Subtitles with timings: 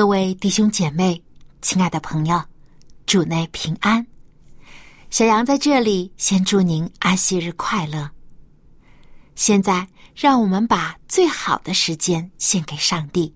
[0.00, 1.22] 各位弟兄姐妹，
[1.60, 2.42] 亲爱的朋友，
[3.04, 4.06] 主内平安。
[5.10, 8.10] 小杨在这里先祝您安息日快乐。
[9.34, 13.30] 现在，让我们把最好的时间献给上帝，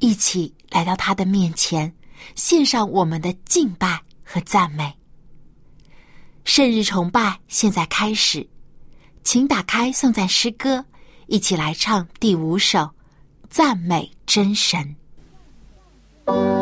[0.00, 1.94] 一起来到他的面前，
[2.34, 4.92] 献上我们的敬拜和赞美。
[6.44, 8.44] 圣日崇拜现在开始，
[9.22, 10.84] 请打开颂赞诗歌，
[11.28, 12.80] 一起来唱第五首
[13.48, 14.82] 《赞美真神》。
[16.28, 16.57] Thank you.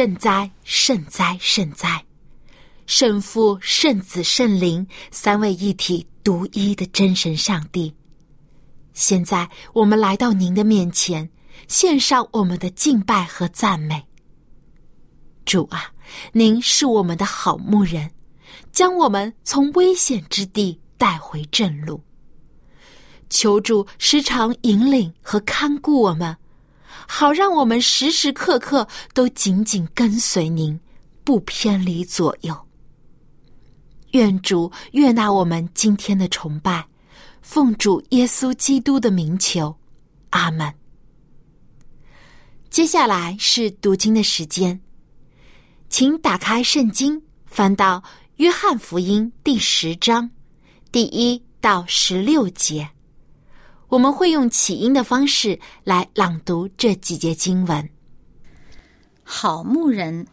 [0.00, 2.02] 圣哉，圣哉，圣哉！
[2.86, 7.94] 圣父、圣子、圣灵三位一体、独一的真神上帝。
[8.94, 11.28] 现在我们来到您的面前，
[11.68, 14.02] 献上我们的敬拜和赞美。
[15.44, 15.92] 主啊，
[16.32, 18.10] 您是我们的好牧人，
[18.72, 22.02] 将我们从危险之地带回正路。
[23.28, 26.34] 求主时常引领和看顾我们。
[27.12, 30.78] 好，让我们时时刻刻都紧紧跟随您，
[31.24, 32.56] 不偏离左右。
[34.12, 36.86] 愿主悦纳我们今天的崇拜，
[37.42, 39.76] 奉主耶稣基督的名求，
[40.30, 40.72] 阿门。
[42.70, 44.80] 接下来是读经的时间，
[45.88, 48.00] 请打开圣经，翻到
[48.36, 50.30] 约翰福音第十章
[50.92, 52.88] 第一到十六节。
[53.90, 57.90] 我们会用起音的方式来朗读这几节经文。
[59.24, 60.24] 好牧人，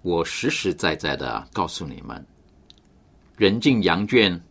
[0.00, 2.26] 我实实在在的告诉你们：
[3.36, 4.42] 人进羊圈，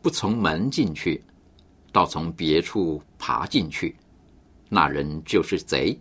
[0.00, 1.22] 不从门进去，
[1.92, 3.94] 倒从别处爬进去，
[4.70, 5.94] 那人就是贼，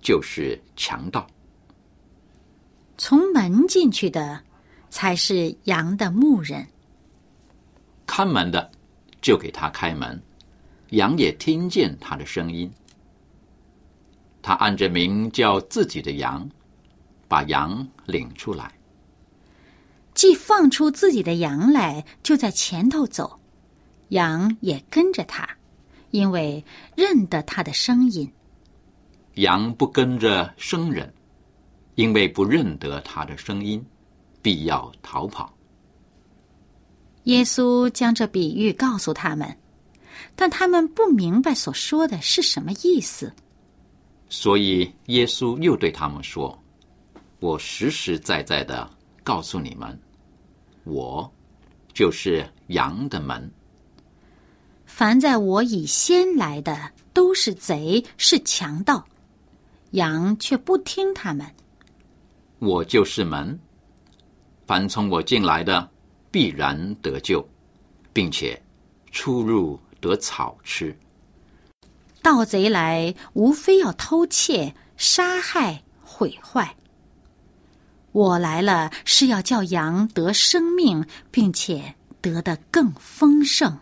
[0.00, 1.26] 就是强盗。
[2.96, 4.40] 从门进去的，
[4.88, 6.64] 才是羊的牧人。
[8.06, 8.70] 看门的。
[9.20, 10.20] 就给他开门，
[10.90, 12.70] 羊也听见他的声音。
[14.42, 16.48] 他按着名叫自己的羊，
[17.28, 18.72] 把羊领出来。
[20.14, 23.38] 既放出自己的羊来，就在前头走，
[24.08, 25.48] 羊也跟着他，
[26.10, 26.64] 因为
[26.96, 28.30] 认得他的声音。
[29.34, 31.12] 羊不跟着生人，
[31.94, 33.84] 因为不认得他的声音，
[34.42, 35.54] 必要逃跑。
[37.30, 39.56] 耶稣将这比喻告诉他们，
[40.34, 43.32] 但他们不明白所说的是什么意思。
[44.28, 46.60] 所以耶稣又对他们说
[47.38, 48.90] ：“我实实在在的
[49.22, 49.96] 告诉你们，
[50.82, 51.32] 我
[51.92, 53.48] 就是羊的门。
[54.84, 59.06] 凡在我以先来的，都是贼，是强盗。
[59.92, 61.46] 羊却不听他们。
[62.58, 63.56] 我就是门，
[64.66, 65.88] 凡从我进来的，
[66.30, 67.46] 必然得救，
[68.12, 68.60] 并且
[69.10, 70.96] 出入得草吃。
[72.22, 76.76] 盗贼来，无非要偷窃、杀害、毁坏。
[78.12, 83.78] 我来了，是要叫羊得生命，并且得的更丰盛。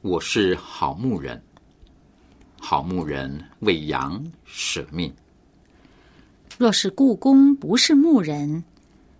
[0.00, 1.42] 我是好牧人，
[2.58, 5.14] 好牧人为羊舍命。
[6.56, 8.64] 若是故宫不是牧人，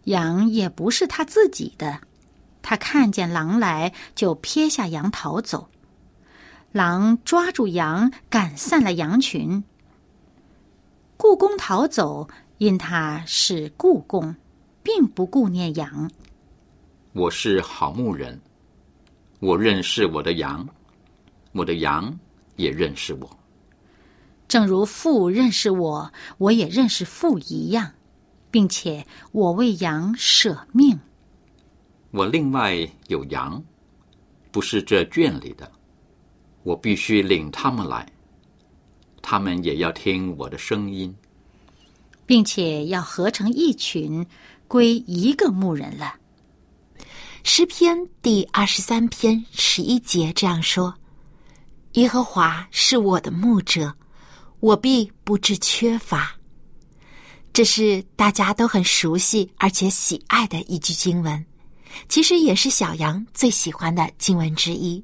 [0.05, 2.01] 羊也不是他自己的，
[2.69, 5.69] 他看见狼来，就撇下羊逃走。
[6.73, 9.63] 狼抓住羊，赶散了羊群。
[11.17, 12.29] 故宫逃走，
[12.59, 14.35] 因他是故宫，
[14.83, 16.11] 并不顾念羊。
[17.13, 18.41] 我是好牧人，
[19.39, 20.69] 我认识我的羊，
[21.53, 22.19] 我的羊
[22.57, 23.39] 也认识我。
[24.49, 27.93] 正如父认识我，我也认识父一样，
[28.51, 30.99] 并且我为羊舍命。
[32.11, 32.77] 我另外
[33.09, 33.63] 有羊，
[34.51, 35.71] 不是这圈里的，
[36.63, 38.11] 我必须领他们来，
[39.21, 41.15] 他们也要听我的声音。
[42.27, 44.27] 并且要合成一群，
[44.67, 46.17] 归一个牧人了。
[47.45, 50.93] 诗篇第二十三篇十一节这样说
[51.95, 53.95] ：“耶和华是我的牧者，
[54.59, 56.37] 我必不致缺乏。”
[57.55, 61.47] 这是大家都很熟悉而且喜爱的一句经文，
[62.09, 65.03] 其实也是小羊最喜欢的经文之一。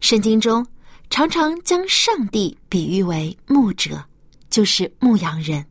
[0.00, 0.66] 圣经中
[1.10, 4.02] 常常将上帝比喻为牧者，
[4.48, 5.64] 就是牧羊人。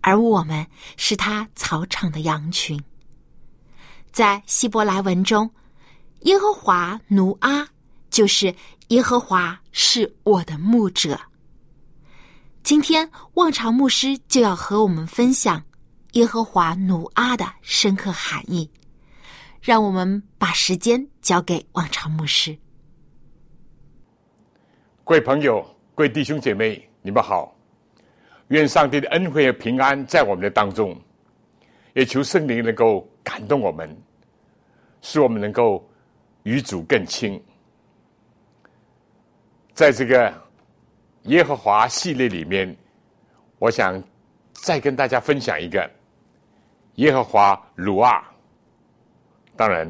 [0.00, 2.82] 而我们是他草场的羊群。
[4.10, 5.48] 在希伯来文中，
[6.22, 7.66] 耶和华奴阿
[8.10, 8.54] 就是
[8.88, 11.18] 耶和华是我的牧者。
[12.64, 15.62] 今天望潮牧师就要和我们分享
[16.12, 18.68] 耶和华奴阿的深刻含义。
[19.62, 22.58] 让我们把时间交给望潮牧师。
[25.04, 25.64] 各位朋友，
[25.94, 27.56] 各位弟兄姐妹，你们好。
[28.48, 31.00] 愿上帝的恩惠和平安在我们的当中，
[31.94, 33.96] 也求圣灵能够感动我们，
[35.00, 35.88] 使我们能够
[36.42, 37.40] 与主更亲。
[39.74, 40.34] 在这个
[41.26, 42.76] 耶和华系列里面，
[43.60, 44.02] 我想
[44.50, 45.88] 再跟大家分享一个
[46.96, 48.20] 耶和华鲁二，
[49.62, 49.88] 当然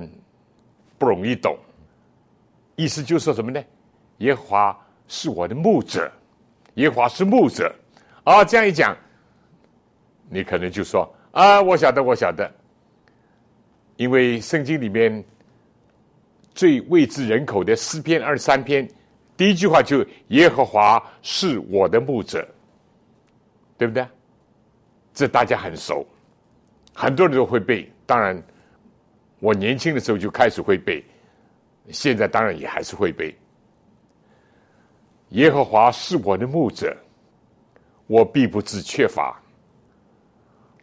[0.98, 1.56] 不容易懂，
[2.76, 3.64] 意思就是说什么呢？
[4.18, 6.12] 耶和华是我的牧者，
[6.74, 7.74] 耶和华是牧者。
[8.22, 8.94] 啊，这样一讲，
[10.28, 12.52] 你可能就说啊，我晓得，我晓得，
[13.96, 15.24] 因为圣经里面
[16.54, 18.86] 最位置人口的诗篇二十三篇，
[19.38, 22.46] 第一句话就耶和华是我的牧者，
[23.78, 24.06] 对不对？
[25.14, 26.06] 这大家很熟，
[26.92, 27.90] 很多人都会背。
[28.04, 28.36] 当然，
[29.42, 31.04] 我年轻的时候就开始会背，
[31.90, 33.36] 现在当然也还是会背。
[35.30, 36.96] 耶和华是我的牧者。
[38.06, 39.40] 我必不致缺乏。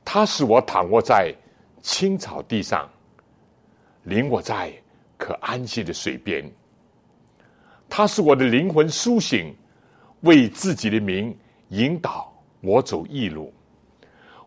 [0.04, 1.34] 他使我躺卧在
[1.82, 2.90] 青草地上，
[4.04, 4.74] 领我在
[5.18, 6.44] 可安息的水边。
[7.88, 9.56] 他使我的灵魂苏醒，
[10.22, 11.34] 为自己的名
[11.70, 13.54] 引导我走义路。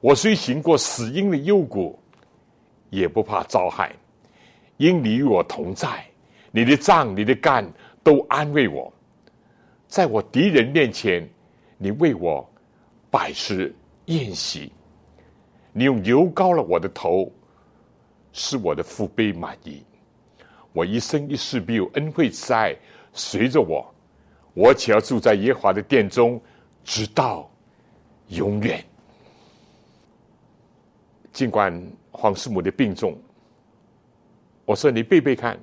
[0.01, 1.99] 我虽行过死荫的幽谷，
[2.91, 3.95] 也不怕遭害，
[4.77, 6.05] 因你与我同在。
[6.51, 7.67] 你的杖、你的杆
[8.03, 8.93] 都安慰我。
[9.87, 11.29] 在我敌人面前，
[11.79, 12.49] 你为我。
[13.11, 13.75] 百事
[14.07, 14.73] 宴席，
[15.71, 17.31] 你用油膏了我的头，
[18.33, 19.85] 使我的腹背满意。
[20.73, 22.75] 我一生一世必有恩惠慈爱
[23.13, 23.95] 随着我，
[24.55, 26.41] 我且要住在耶和华的殿中，
[26.85, 27.51] 直到
[28.29, 28.83] 永远。
[31.35, 31.71] 尽管
[32.11, 33.15] 黄师母的病重，
[34.65, 35.59] 我说你背背看，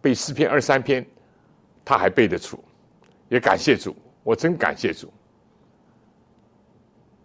[0.00, 1.04] 背诗篇二三篇，
[1.84, 2.62] 他还背得出，
[3.28, 5.12] 也感谢主，我真感谢主。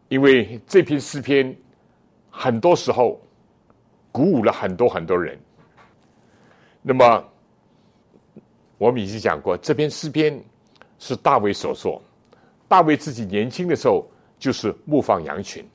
[0.07, 1.55] 因为这篇诗篇，
[2.29, 3.21] 很多时候
[4.11, 5.39] 鼓舞了很多很多人。
[6.81, 7.23] 那么，
[8.77, 10.41] 我们已经讲过，这篇诗篇
[10.97, 12.01] 是大卫所作。
[12.67, 15.67] 大卫自己年轻的时候就是牧放羊群。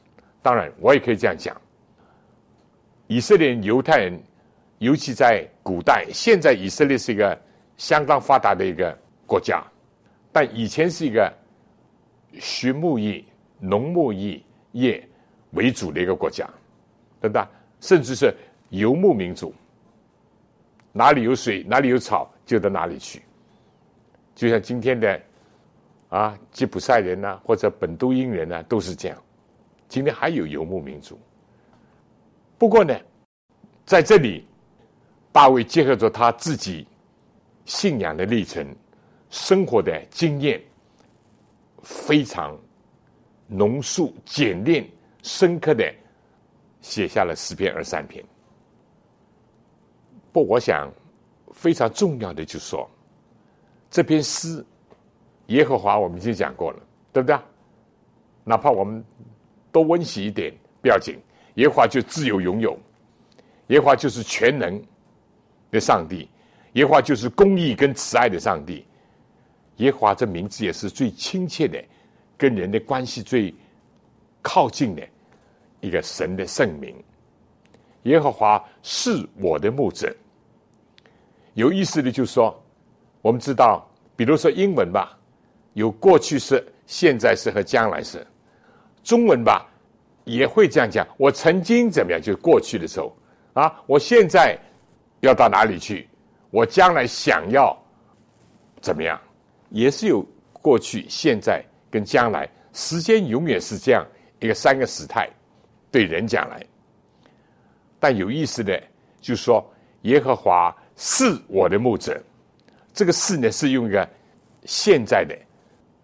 [0.42, 1.54] 当然，我也可以这样讲：
[3.06, 4.20] 以色列、犹太人，
[4.84, 7.40] 尤其在古代，现在以色列是一个
[7.78, 9.64] 相当发达的一个国家，
[10.30, 11.32] 但以前是一个
[12.38, 13.24] 畜牧业、
[13.58, 14.38] 农牧业
[14.72, 15.08] 业
[15.52, 16.46] 为主的一个国家，
[17.18, 17.42] 对不对？
[17.80, 18.34] 甚至是
[18.68, 19.54] 游牧民族。
[20.92, 23.22] 哪里有水，哪里有草，就到哪里去。
[24.34, 25.20] 就像今天的
[26.10, 29.16] 啊，吉普赛人呐，或者本都因人呐，都是这样。
[29.88, 31.18] 今天还有游牧民族。
[32.58, 32.94] 不过呢，
[33.86, 34.46] 在这里，
[35.34, 36.86] 大卫结合着他自己
[37.64, 38.64] 信仰的历程、
[39.30, 40.62] 生活的经验，
[41.82, 42.56] 非常
[43.48, 44.88] 浓缩、简练、
[45.24, 45.92] 深刻的
[46.80, 48.24] 写下了诗篇二三篇。
[50.30, 50.88] 不，我想
[51.52, 52.88] 非常重要的就是说，
[53.90, 54.64] 这篇诗，
[55.46, 56.78] 耶和华我们已经讲过了，
[57.12, 57.36] 对不对？
[58.44, 59.04] 哪怕我们
[59.72, 61.18] 多温习一点，不要紧。
[61.54, 62.78] 耶和华就自由拥有，
[63.66, 64.80] 耶和华就是全能
[65.74, 66.28] 的上帝，
[66.74, 68.86] 耶和华就是公义跟慈爱的上帝。
[69.78, 71.82] 耶和华这名字也是最亲切的，
[72.38, 73.52] 跟人的关系最
[74.40, 75.02] 靠近的
[75.80, 76.94] 一个神的圣名。
[78.04, 80.14] 耶和华是我的牧者。
[81.54, 82.62] 有意思的，就是说，
[83.20, 85.18] 我们知道，比如说英文吧，
[85.72, 88.20] 有过去式、现在式和将来式；
[89.02, 89.66] 中文吧，
[90.24, 91.06] 也会这样讲。
[91.16, 93.16] 我曾经怎么样，就过去的时候
[93.54, 94.56] 啊，我现在
[95.26, 96.08] 要到哪里去？
[96.50, 97.76] 我将来想要
[98.80, 99.20] 怎么样，
[99.70, 102.48] 也是有过去、现在跟将来。
[102.72, 104.06] 时间永远是这样
[104.40, 105.28] 一个三个时态，
[105.90, 106.64] 对人讲来。
[107.98, 108.80] 但有意思的，
[109.20, 109.64] 就是说，
[110.02, 110.74] 耶和华。
[110.96, 112.22] 是我的牧者，
[112.92, 114.08] 这个“是”呢是用一个
[114.64, 115.36] 现在的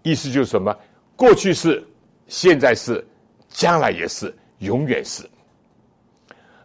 [0.02, 0.76] 意思，就是什么？
[1.14, 1.80] 过去是，
[2.26, 3.06] 现在是，
[3.48, 5.22] 将来也是，永远是。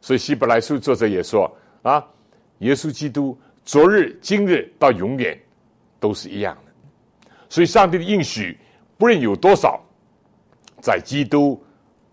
[0.02, 2.04] 所以希伯来书作者也说啊，
[2.60, 5.38] 耶稣基督昨日、今日到永远
[6.00, 6.72] 都是一样的。
[7.50, 8.58] 所以上帝的应许，
[8.98, 9.82] 不论有多少，
[10.82, 11.62] 在基督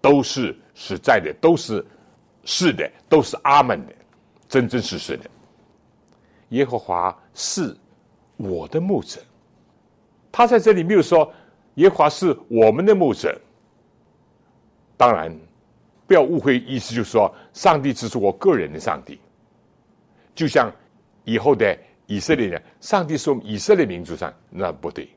[0.01, 1.85] 都是实在的，都是
[2.45, 3.93] 是的，都是阿门的，
[4.49, 5.31] 真真实实的。
[6.51, 7.75] 耶和华是
[8.37, 9.21] 我的牧者，
[10.31, 11.33] 他在这里没有说
[11.77, 13.41] 耶和华是我们的牧者。
[14.97, 15.35] 当然，
[16.07, 19.19] 不要误会，意思就是说，上帝只是我个人的上帝。
[20.35, 20.73] 就像
[21.25, 25.09] 以后的以色列人，上帝是我们以色列民族上，那不对。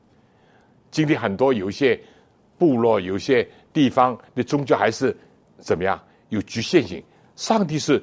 [0.90, 2.00] 今天很多有一些
[2.58, 5.16] 部落、有些地方的宗教还是
[5.58, 7.02] 怎么样有局限性。
[7.34, 8.02] 上帝是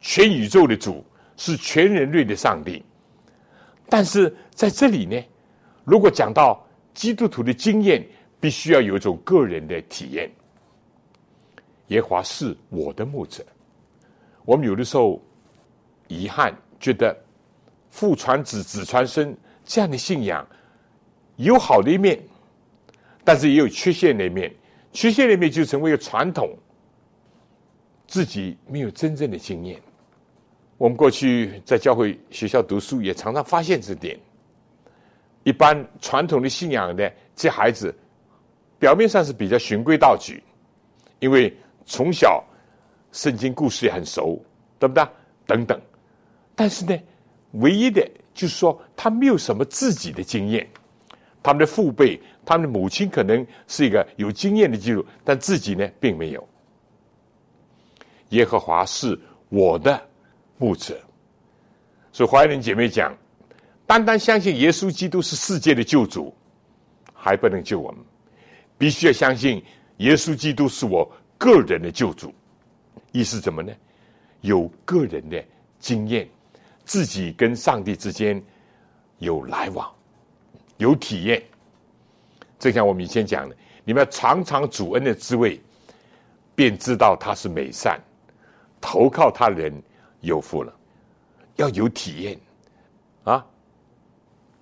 [0.00, 1.04] 全宇宙的主。
[1.36, 2.84] 是全人类的上帝，
[3.88, 5.18] 但是在这里呢，
[5.84, 6.62] 如果讲到
[6.92, 8.06] 基督徒的经验，
[8.38, 10.30] 必须要有一种个人的体验。
[11.86, 13.42] 耶华是我的牧者，
[14.44, 15.18] 我们有的时候
[16.10, 17.16] 遗憾觉得
[17.88, 20.46] 父传子，子传孙这样的信仰
[21.36, 22.20] 有好的一面，
[23.24, 24.52] 但是也有缺陷的一面。
[24.92, 26.52] 缺陷的一面就成为一个传统，
[28.08, 29.80] 自己没有真正的经验。
[30.78, 34.18] 我们过去在教会学校读书，也常常发现这点。
[35.44, 37.94] 一般传统的信仰的这孩子，
[38.80, 40.42] 表面上是比较循规蹈矩，
[41.20, 42.44] 因为从小
[43.12, 44.44] 圣经故事也很熟，
[44.78, 45.06] 对不对？
[45.46, 45.80] 等等。
[46.60, 46.94] 但是呢，
[47.52, 50.68] 唯一的就是说，他没有什么自己的经验。
[51.42, 56.48] 他们的父辈，他们的母亲可能是一个有经验的记录，但自己呢，并没有。
[58.28, 59.98] 耶和华是我的。
[60.58, 61.00] 牧者，
[62.12, 63.16] 所以华人姐妹讲，
[63.86, 66.34] 单单相信耶稣基督是世界的救主，
[67.14, 68.04] 还不能救我们，
[68.76, 69.64] 必须要相信
[69.96, 72.30] 耶稣基督是我个人的救主。
[73.12, 73.72] 意思怎么呢？
[74.42, 75.42] 有个人的
[75.78, 76.28] 经验，
[76.90, 78.42] 自己跟上帝之间
[79.18, 79.88] 有来往，
[80.76, 81.40] 有体验。
[82.58, 85.60] 正像我们以前讲的，你们要尝尝主恩的滋味，
[86.52, 88.00] 便知道他是美善，
[88.80, 89.72] 投靠他人。
[90.18, 90.74] 有福了，
[91.54, 92.38] 要有体验
[93.22, 93.46] 啊，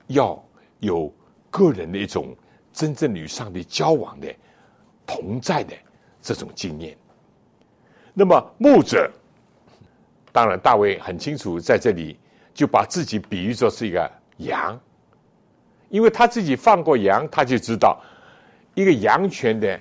[0.09, 0.45] 要
[0.81, 1.11] 有
[1.51, 2.37] 个人的一种
[2.75, 4.33] 真正与上帝交往的
[5.07, 5.75] 同在的
[6.21, 6.95] 这种经验。
[8.13, 9.11] 那么牧者，
[10.39, 12.17] 当然大卫很清楚，在这里
[12.55, 14.79] 就把自己比喻作是一个羊，
[15.89, 18.01] 因为他自己放过羊，他就知道
[18.75, 19.81] 一个羊群的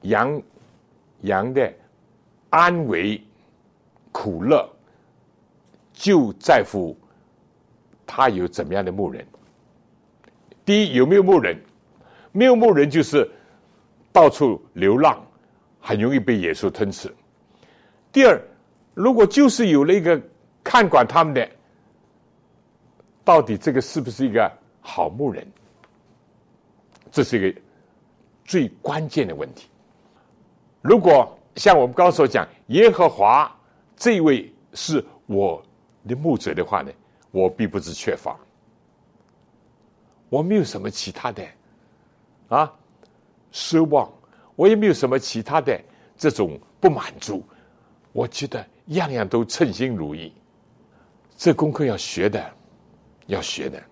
[0.00, 0.42] 羊
[1.20, 1.70] 羊的
[2.48, 3.22] 安危。
[4.12, 4.66] 苦乐，
[5.92, 6.96] 就在乎
[8.06, 9.26] 他有怎么样的牧人。
[10.64, 11.54] 第一，有没有牧人？
[12.32, 13.30] 没有牧人就是
[14.10, 15.22] 到处流浪，
[15.80, 17.14] 很容易被野兽吞吃。
[18.10, 18.40] 第二，
[18.96, 20.18] 如果就是有了一个
[20.64, 21.46] 看管他们的，
[23.22, 24.50] 到底这个是不是一个
[24.80, 25.46] 好牧人？
[27.12, 27.60] 这是一个
[28.42, 29.68] 最关键的问题。
[30.80, 33.54] 如果像我们刚刚所讲，耶和华
[33.96, 35.62] 这位是我
[36.08, 36.90] 的牧者的话呢，
[37.30, 38.34] 我并不是缺乏。
[40.30, 41.46] 我没有什么其他的
[42.48, 42.72] 啊
[43.52, 44.10] 奢望，
[44.54, 45.78] 我也没有什么其他的
[46.16, 47.44] 这种不满足。
[48.12, 50.32] 我觉得样样都称心如意。
[51.36, 52.52] 这功课要学的，
[53.26, 53.82] 要学的。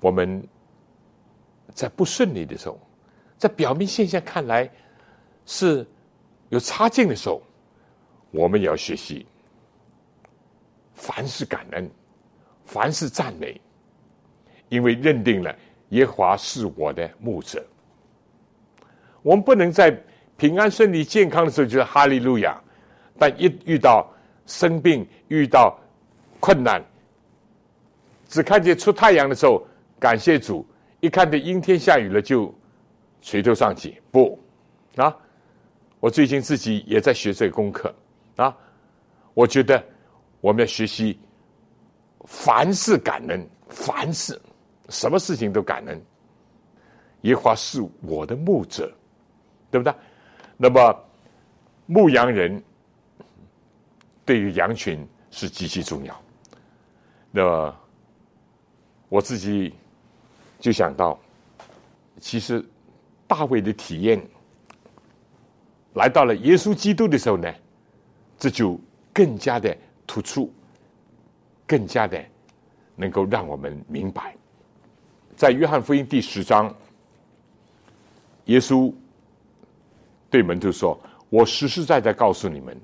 [0.00, 0.46] 我们
[1.74, 2.80] 在不顺利的时候，
[3.36, 4.70] 在表面现象看来
[5.46, 5.86] 是
[6.48, 7.42] 有差劲的时候，
[8.30, 9.26] 我们也要学习，
[10.94, 11.90] 凡事感恩，
[12.64, 13.60] 凡事赞美。
[14.68, 15.56] 因为认定了
[15.88, 17.64] 耶和华是我的牧者，
[19.22, 19.90] 我们不能在
[20.36, 22.62] 平安顺利健康的时候就是哈利路亚，
[23.18, 24.08] 但一遇到
[24.46, 25.78] 生病、遇到
[26.40, 26.82] 困难，
[28.28, 29.66] 只看见出太阳的时候
[29.98, 30.64] 感谢主，
[31.00, 32.54] 一看见阴天下雨了就
[33.20, 34.00] 垂头丧气。
[34.10, 34.38] 不
[34.96, 35.14] 啊，
[36.00, 37.94] 我最近自己也在学这个功课
[38.36, 38.56] 啊，
[39.34, 39.82] 我觉得
[40.40, 41.18] 我们要学习
[42.24, 44.40] 凡事感恩，凡事。
[44.90, 46.02] 什么事情都感恩，
[47.22, 48.90] 耶和华是我的牧者，
[49.70, 49.92] 对不对？
[50.56, 51.04] 那么
[51.84, 52.62] 牧羊人
[54.28, 56.22] 对于羊群是极其重要。
[57.30, 57.74] 那
[59.08, 59.72] 我自己
[60.60, 61.18] 就想到，
[62.20, 62.62] 其实
[63.26, 64.22] 大卫的体验
[65.94, 67.50] 来到了耶稣基督的时候呢，
[68.38, 68.78] 这就
[69.14, 69.74] 更加的
[70.06, 70.52] 突出，
[71.66, 72.22] 更加的
[72.96, 74.36] 能够让我们明白。
[75.36, 76.74] 在约翰福音第十章，
[78.44, 78.92] 耶稣
[80.28, 81.00] 对门徒说
[81.30, 82.78] ：“我实实在在告诉你们，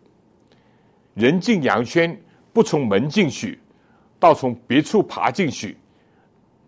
[1.14, 2.16] 人进羊圈
[2.52, 3.58] 不从门进去，
[4.18, 5.76] 倒从别处爬进去，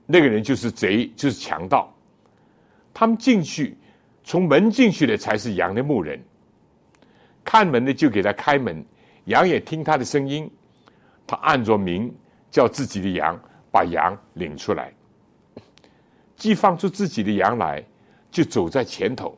[0.07, 1.93] 那个人就是贼，就是强盗。
[2.95, 3.77] 他们进去，
[4.25, 6.21] 从门进去的才是羊的牧人。
[7.45, 8.85] 看门的就给他开门，
[9.27, 10.51] 羊也听他的声音，
[11.27, 12.13] 他按着名
[12.51, 13.39] 叫自己的羊，
[13.71, 14.93] 把羊领出来。”
[16.37, 17.83] 既放出自己的羊来，
[18.31, 19.37] 就走在前头，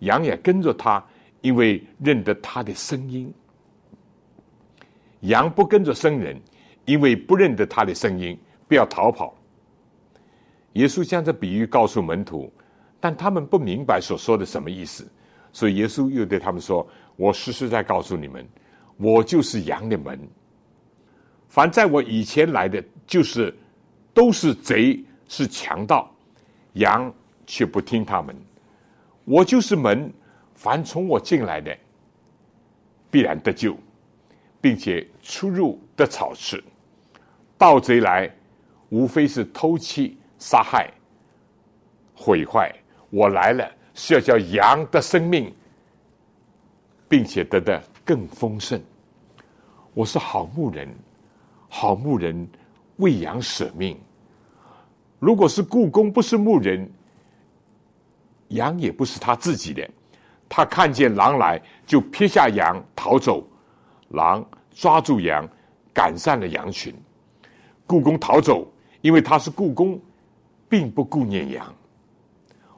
[0.00, 1.02] 羊也跟着他，
[1.40, 3.32] 因为认得他的声音。
[5.24, 6.40] 羊不跟着生人，
[6.86, 9.34] 因为不认得他的声音，不要逃跑。
[10.72, 12.50] 耶稣将这比喻告诉门徒，
[12.98, 15.06] 但他们不明白所说的什么意思，
[15.52, 18.46] 所以耶稣又对他们说：“我实实在告诉你们，
[18.96, 20.18] 我就是羊的门。
[21.48, 23.54] 凡在我以前来的，就是
[24.14, 26.14] 都是贼。”是强盗，
[26.74, 27.12] 羊
[27.46, 28.36] 却不听他们。
[29.24, 30.12] 我就是门，
[30.54, 31.74] 凡从我进来的，
[33.10, 33.74] 必然得救，
[34.64, 36.64] 并且出入得草吃。
[37.58, 38.34] 盗贼来，
[38.88, 40.90] 无非是偷窃、杀害、
[42.14, 42.74] 毁坏。
[43.10, 45.54] 我来了，是要叫羊的生命，
[47.06, 48.82] 并且得的更丰盛。
[49.92, 50.88] 我是好牧人，
[51.68, 52.48] 好牧人
[52.96, 53.94] 为羊舍命。
[55.18, 56.90] 如果是故宫不是牧人，
[58.48, 59.86] 羊也不是他自己的，
[60.48, 63.46] 他看见狼来就撇下羊逃走，
[64.14, 65.46] 狼抓住羊，
[65.92, 66.94] 赶散了羊群。
[67.86, 68.66] 故宫逃走，
[69.02, 70.00] 因为他是故宫，
[70.68, 71.74] 并不顾念羊。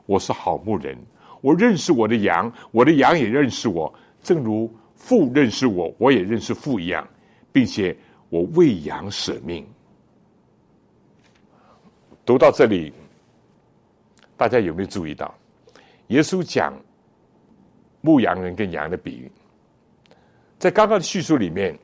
[0.07, 0.99] 我是好牧人，
[1.41, 7.07] 我认识我的羊，我的羊也认识我，正如父认识我，我也认识父一样，
[7.53, 7.97] 并且
[8.29, 9.65] 我为羊舍命。
[12.25, 12.93] 读到这里，
[14.37, 15.33] 大家有没有注意到，
[16.09, 16.75] 耶稣讲
[18.01, 19.31] 牧羊人跟羊的比喻，
[20.59, 21.79] 在刚刚的叙述里面，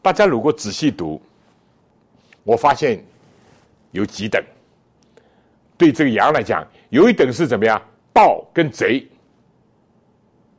[0.00, 1.20] 大家如果仔细读，
[2.44, 3.04] 我发现
[3.90, 4.42] 有几等。
[5.76, 7.80] 对这个羊来讲，有一等是怎么样？
[8.12, 9.06] 盗跟贼，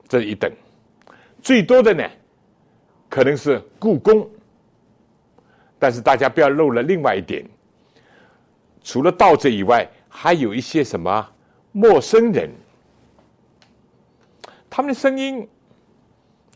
[0.07, 0.49] 这一等。
[1.41, 2.03] 最多的呢，
[3.09, 4.29] 可能是故宫，
[5.77, 7.45] 但是大家不要漏了另外一点。
[8.81, 11.29] 除了盗贼以外，还有一些什么
[11.71, 12.49] 陌生人？
[14.69, 15.45] 他们的声音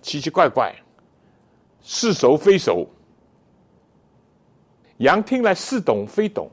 [0.03, 0.75] 奇奇怪怪，
[1.81, 2.87] 似熟非熟。
[4.97, 6.51] 羊听来似懂非懂。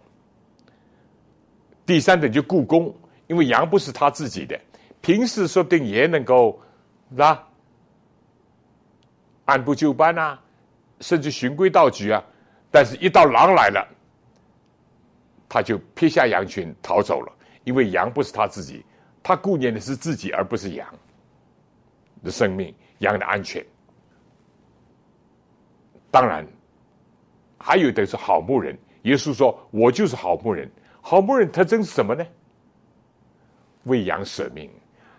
[1.85, 2.95] 第三点就故宫，
[3.27, 4.59] 因为羊不是他自己的，
[5.01, 6.59] 平时说不定也能够，
[7.11, 7.47] 是吧？
[9.47, 10.41] 按部就班啊，
[11.01, 12.25] 甚至循规蹈矩啊。
[12.71, 13.85] 但是，一到狼来了，
[15.49, 17.33] 他就撇下羊群逃走了，
[17.65, 18.85] 因为羊不是他自己，
[19.21, 20.87] 他顾念的是自己，而不是羊
[22.23, 23.63] 的生命、羊的安全。
[26.11, 26.47] 当然，
[27.59, 28.77] 还有的是好牧人。
[29.03, 30.71] 耶稣说：“我就是好牧人。”
[31.03, 32.27] 好牧人特征是什么呢？
[33.85, 34.71] 为羊舍命，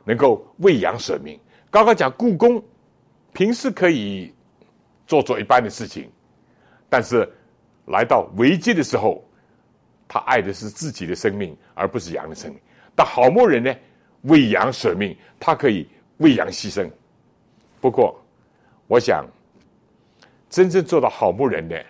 [0.04, 1.40] 能够为羊舍命。
[1.72, 2.64] 刚刚讲故宫，
[3.34, 4.32] 平时可以
[5.08, 6.08] 做做一般的事情，
[6.88, 7.28] 但是
[7.88, 9.28] 来到危机的时候，
[10.08, 12.62] 他爱的是自己的生命，而不是羊的生命。
[12.96, 13.76] 但好牧人呢，
[14.24, 16.88] 为羊舍命，他可以为羊牺牲。
[17.82, 18.18] 不过，
[18.88, 19.26] 我想。
[20.50, 21.82] 真正做到好牧人的，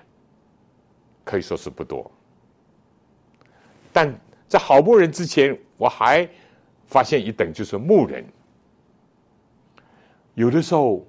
[1.23, 2.11] 可以说是不多。
[3.91, 4.13] 但
[4.47, 6.29] 在好牧人之前，我还
[6.85, 8.23] 发现一等，就是牧人。
[10.35, 11.03] 有的时候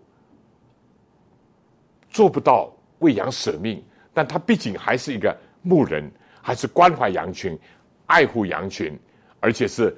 [2.09, 7.59] 做不到为羊舍命，但他毕竟还是一个牧人，还是关怀羊群、
[8.07, 8.99] 爱护羊群，
[9.41, 9.95] 而且是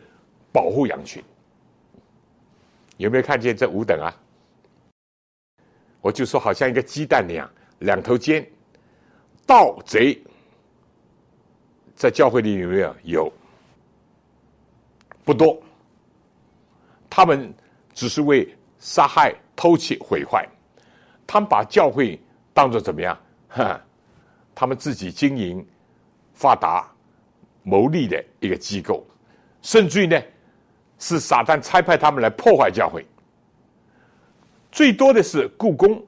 [0.50, 1.22] 保护羊群。
[2.96, 4.10] 有没有看见这五等啊？
[6.04, 8.46] 我就说，好像一个鸡蛋那样，两头尖。
[9.46, 10.22] 盗贼
[11.94, 12.96] 在教会里有没有？
[13.04, 13.32] 有，
[15.24, 15.58] 不多。
[17.08, 17.50] 他们
[17.94, 18.46] 只是为
[18.78, 20.46] 杀害、偷窃、毁坏。
[21.26, 22.20] 他们把教会
[22.52, 23.18] 当做怎么样？
[23.48, 23.80] 哈，
[24.54, 25.66] 他们自己经营、
[26.34, 26.86] 发达、
[27.62, 29.02] 牟利的一个机构，
[29.62, 30.22] 甚至于呢，
[30.98, 33.06] 是撒旦差派他们来破坏教会。
[34.74, 36.04] 最多的是故宫，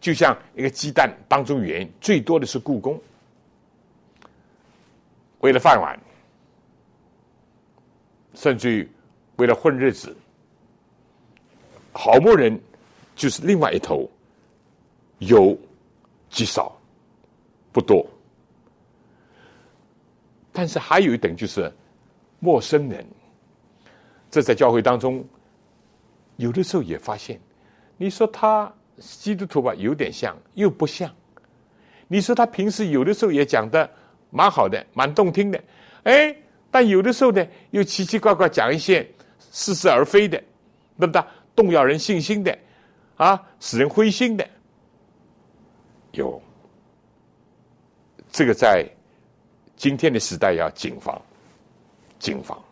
[0.00, 2.98] 就像一个鸡蛋当中圆，最多的是故宫。
[5.40, 6.00] 为了饭碗，
[8.32, 8.88] 甚至于
[9.36, 10.16] 为了混日子，
[11.92, 12.58] 好牧人
[13.14, 14.10] 就是另外一头，
[15.18, 15.54] 有
[16.30, 16.74] 极少，
[17.70, 18.04] 不多。
[20.52, 21.70] 但是还有一等就是
[22.40, 23.06] 陌生人，
[24.30, 25.22] 这在教会当中，
[26.36, 27.38] 有的时候也发现。
[27.96, 31.10] 你说他基督徒吧，有点像，又不像。
[32.08, 33.88] 你说他平时有的时候也讲的
[34.30, 35.62] 蛮好的，蛮动听的，
[36.04, 36.36] 哎，
[36.70, 40.38] 但有的时候呢，又奇奇怪怪讲一些似是而非的，
[40.98, 41.22] 对不对？
[41.54, 42.56] 动摇人信心的，
[43.16, 44.46] 啊，使人灰心的，
[46.12, 46.40] 有。
[48.30, 48.86] 这个在
[49.76, 51.20] 今天的时代要谨防，
[52.18, 52.62] 谨防。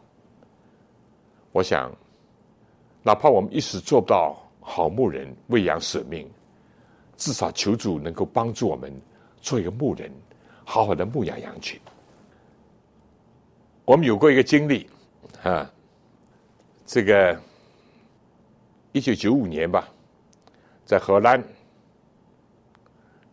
[1.52, 1.90] 我想，
[3.02, 4.36] 哪怕我们一时做不到。
[4.66, 6.26] 好牧人喂养舍命，
[7.18, 8.90] 至少求主能够帮助我们
[9.42, 10.10] 做一个牧人，
[10.64, 11.78] 好好的牧养羊群。
[13.84, 14.88] 我们有过一个经历
[15.42, 15.70] 啊，
[16.86, 17.38] 这个
[18.92, 19.86] 一九九五年吧，
[20.86, 21.44] 在荷兰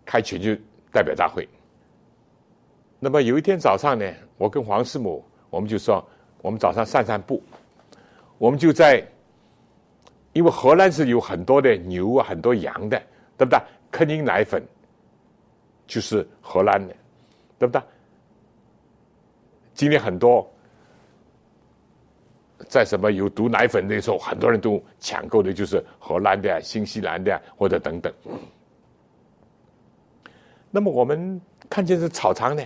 [0.05, 0.53] 开全球
[0.91, 1.47] 代表大会。
[2.99, 6.05] 那么有一天早上呢，我跟黄师母，我们就说，
[6.41, 7.41] 我们早上散散步，
[8.37, 9.01] 我们就在。
[10.33, 12.97] 因为荷兰是有很多的牛啊，很多羊的，
[13.37, 13.59] 对不对？
[13.91, 14.63] 肯宁奶粉
[15.85, 16.95] 就是荷兰的，
[17.59, 17.81] 对不对？
[19.73, 20.49] 今天很多
[22.69, 28.13] 在什么有毒奶粉那时候，很多人都抢购的就是荷兰的、新西兰的或者等等。
[30.69, 32.63] 那么我们看见这草场呢，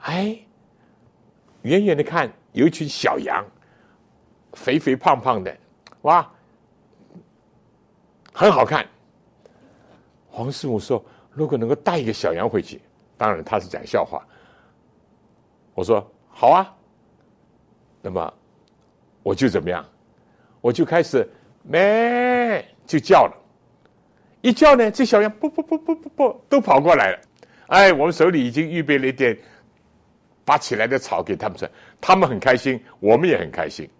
[0.00, 0.38] 哎，
[1.62, 3.42] 远远的看有一群小羊，
[4.52, 5.56] 肥肥胖胖的。
[6.06, 6.24] 哇，
[8.32, 8.86] 很好看。
[10.28, 12.80] 黄师傅说：“如果能够带一个小羊回去，
[13.16, 14.24] 当然他是讲笑话。”
[15.74, 16.72] 我说：“好啊。”
[18.00, 18.32] 那么
[19.24, 19.84] 我就怎么样？
[20.60, 21.28] 我就开始
[21.64, 23.34] 咩就叫了，
[24.42, 27.20] 一叫呢，这小羊不不不不不不都跑过来了。
[27.66, 29.36] 哎，我们手里已经预备了一点
[30.44, 31.68] 拔起来的草给他们吃，
[32.00, 33.90] 他们很开心，我们也很开心。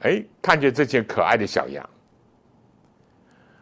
[0.00, 1.88] 哎，看见这些可爱的小羊。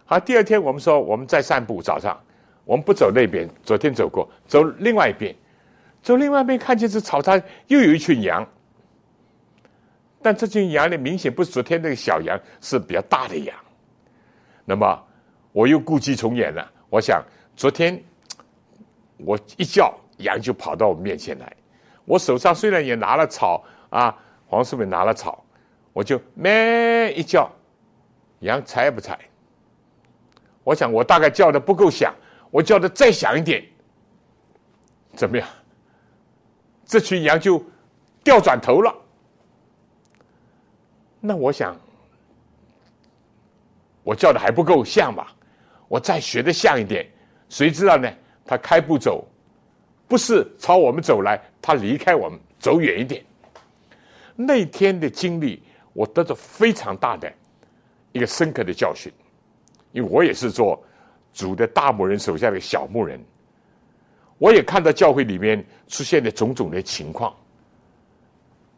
[0.05, 2.19] 好，第二天我们说我们在散步，早上
[2.65, 5.35] 我们不走那边，昨天走过，走另外一边，
[6.01, 8.47] 走另外一边看见这草滩又有一群羊，
[10.23, 13.55] 但这群羊呢，明显不是昨天那个小羊，是比较大的羊。
[14.65, 15.05] 那么
[15.53, 17.23] 我又故伎重演了，我想
[17.57, 18.01] 昨天
[19.19, 21.53] 我一叫羊就跑到我面前来，
[22.05, 25.45] 我手上虽然也拿了草啊，黄世美拿了草。
[25.99, 27.51] 我就咩一叫，
[28.39, 29.19] 羊踩不踩？
[30.63, 32.15] 我想我大概叫的不够响，
[32.53, 33.65] 我叫的再响一点，
[35.17, 35.49] 怎么样？
[36.85, 37.61] 这群羊就
[38.23, 38.95] 掉转头了。
[41.19, 41.77] 那我想，
[44.05, 45.35] 我叫的还不够像吧？
[45.89, 47.11] 我再学的像一点，
[47.49, 48.09] 谁知道呢？
[48.45, 49.27] 他开步走，
[50.07, 53.25] 不是朝我们走来，他离开我们走远一点。
[54.37, 55.61] 那天的经历，
[55.99, 57.29] 我得到非常大的
[58.13, 59.13] 一个深刻的教训，
[59.91, 60.81] 因为我也是做
[61.33, 63.21] 主的大牧人手下的小牧人，
[64.39, 67.35] 我也看到教会里面出现的种种的情况。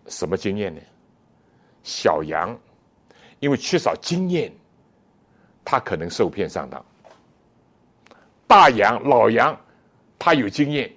[0.06, 0.80] 什么经验呢？
[1.82, 2.58] 小羊
[3.38, 4.50] 因为缺少经验，
[5.62, 6.82] 他可能受骗上当。
[8.46, 9.54] 大羊、老羊，
[10.18, 10.90] 他有经验，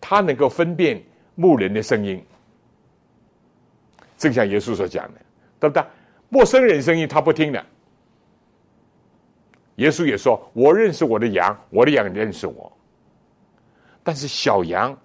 [0.00, 1.02] 他能够分辨
[1.34, 2.24] 牧人的声音。
[4.16, 5.20] 正像耶稣所讲的，
[5.68, 5.90] 对不对？
[6.28, 7.64] 陌生人声音他不听的。
[9.76, 12.72] 耶稣也说：“我认识我的羊，我的羊认识我。”
[14.02, 14.96] 但是小羊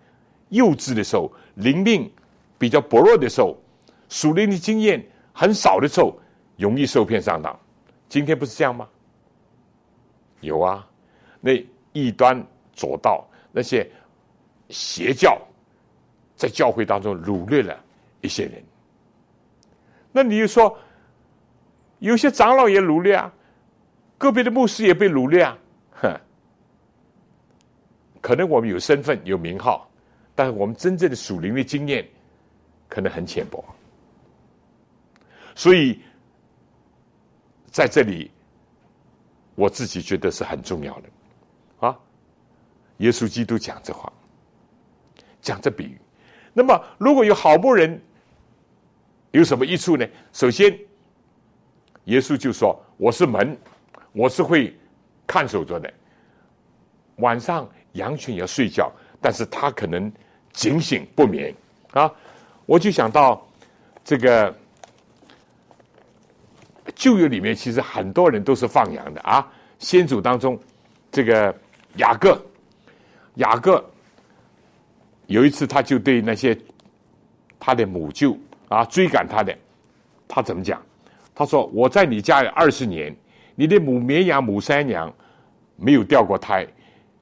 [0.50, 2.12] 幼稚的时候，灵命
[2.58, 3.58] 比较薄弱的时候，
[4.10, 6.19] 属灵的经验很少的时候，
[6.58, 7.60] 容易受骗上当。
[8.08, 8.88] 今天不是这样吗？
[10.41, 10.88] 有啊，
[11.41, 11.54] 那。
[11.91, 12.39] 异端
[12.72, 13.89] 左道那些
[14.69, 15.41] 邪教，
[16.36, 17.84] 在教会当中掳掠了
[18.22, 18.63] 一些人。
[20.12, 20.78] 那你就说，
[22.00, 23.32] 有些长老也掳掠啊，
[24.17, 25.58] 个别的牧师也被掳掠啊，
[25.91, 26.19] 哼。
[28.22, 29.89] 可能我们有身份有名号，
[30.36, 32.06] 但是我们真正的属灵的经验
[32.88, 33.63] 可能很浅薄。
[35.56, 36.02] 所以
[37.72, 38.30] 在这里，
[39.56, 41.88] 我自己觉得是很重要的。
[41.88, 41.98] 啊
[42.98, 44.12] 耶稣基督讲这话，
[45.41, 45.98] 讲这比喻。
[46.52, 48.02] 那么，如果有好牧人，
[49.32, 50.06] 有什么益处呢？
[50.34, 50.78] 首先，
[52.06, 53.56] 耶稣就说：“我是门，
[54.12, 54.76] 我是会
[55.28, 55.92] 看守着的。
[57.18, 60.12] 晚上羊群要睡觉，但是他可能
[60.52, 61.54] 警醒不眠
[61.92, 62.12] 啊。”
[62.65, 63.48] 我就想到
[64.04, 64.56] 这个
[66.96, 69.48] 旧约里面，其实很多人都是放羊的啊。
[69.78, 70.60] 先祖当中，
[71.12, 71.56] 这个
[71.98, 72.39] 雅各。
[73.36, 73.88] 雅各
[75.28, 76.58] 有一次，他就对那些
[77.60, 78.38] 他的母舅
[78.69, 79.53] 啊追赶他的，
[80.25, 80.82] 他怎么讲？
[81.36, 83.13] 他说：“我在你家有二十年，
[83.55, 85.13] 你的母绵羊、母山羊
[85.75, 86.65] 没有掉过胎，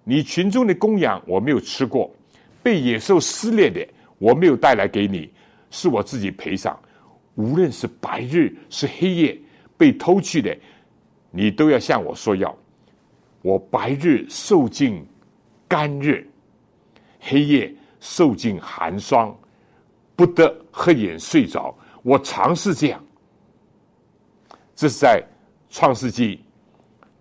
[0.03, 2.13] 你群中的公羊我没有吃过，
[2.62, 3.88] 被野兽撕裂的
[4.19, 5.31] 我没有带来给你，
[5.71, 6.79] 是我自己赔偿。
[7.36, 9.39] 无论是白日是黑夜
[9.77, 10.55] 被偷去的，
[11.31, 12.55] 你都要向我说要。
[13.41, 15.03] 我白日受尽。”
[15.69, 16.25] 干日，
[17.19, 19.38] 黑夜受尽寒霜，
[20.17, 21.73] 不得合眼睡着。
[22.03, 23.01] 我尝试这样。
[24.75, 25.23] 这是在
[25.69, 26.43] 创世纪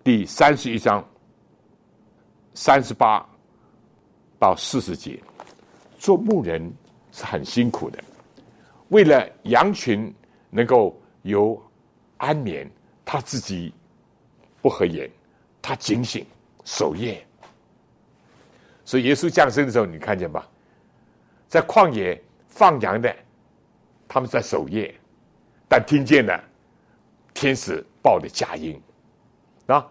[0.02, 1.06] 第三十一章
[2.54, 3.24] 三十八
[4.38, 5.22] 到四十节。
[5.98, 6.72] 做牧人
[7.12, 8.02] 是很辛苦的，
[8.88, 10.14] 为了羊群
[10.50, 11.61] 能够有
[12.18, 12.70] 安眠，
[13.04, 13.72] 他自己
[14.61, 15.11] 不合眼，
[15.62, 16.24] 他警醒
[16.64, 17.26] 守夜。
[18.85, 20.46] 所以耶稣降生的时候，你看见吧，
[21.48, 22.22] 在旷野
[22.57, 23.14] 放羊的，
[24.09, 24.92] 他们在守夜，
[25.69, 26.42] 但听见了
[27.35, 28.81] 天使报的佳音
[29.66, 29.87] 啊。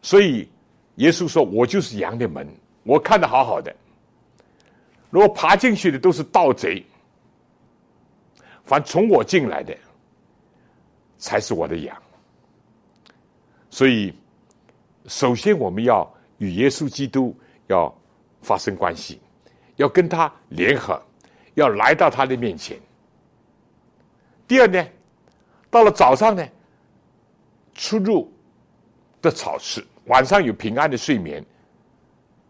[0.00, 0.48] 所以
[0.96, 2.48] 耶稣说：“我就是羊的门，
[2.84, 3.74] 我看的好好的。
[5.10, 6.84] 如果爬进去的都是盗贼，
[8.64, 9.76] 凡从我进来的，
[11.18, 12.02] 才是我的羊。
[13.68, 14.14] 所以，
[15.06, 16.08] 首先我们要
[16.38, 17.36] 与耶稣基督。”
[17.68, 17.92] 要
[18.42, 19.20] 发生关系，
[19.74, 21.02] 要跟他联合，
[21.56, 22.78] 要来到他的面前。
[24.46, 24.86] 第二呢，
[25.70, 26.46] 到了早上呢，
[27.74, 28.30] 出入
[29.20, 31.44] 的草吃，晚上有平安的睡眠。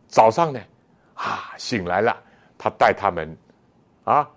[0.09, 0.61] 早上呢，
[1.15, 2.23] 啊，醒来了，
[2.59, 3.37] 他带他们
[4.05, 4.29] 啊，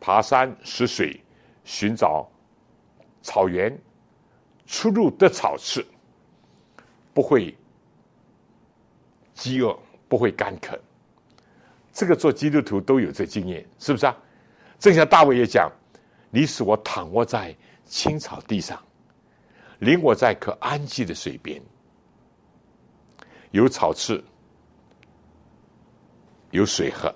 [0.00, 1.22] 爬山拾水，
[1.64, 2.28] 寻找
[3.22, 3.80] 草原，
[4.66, 5.86] 出入的草吃，
[7.14, 7.56] 不会。
[9.32, 10.78] 饥饿不会干渴，
[11.92, 14.16] 这个做基督徒都有这经验，是不是啊？
[14.78, 15.70] 正像大卫也讲
[16.30, 18.82] ：“你使我躺卧在青草地上，
[19.80, 21.60] 领我在可安息的水边，
[23.50, 24.22] 有草吃，
[26.50, 27.14] 有水喝，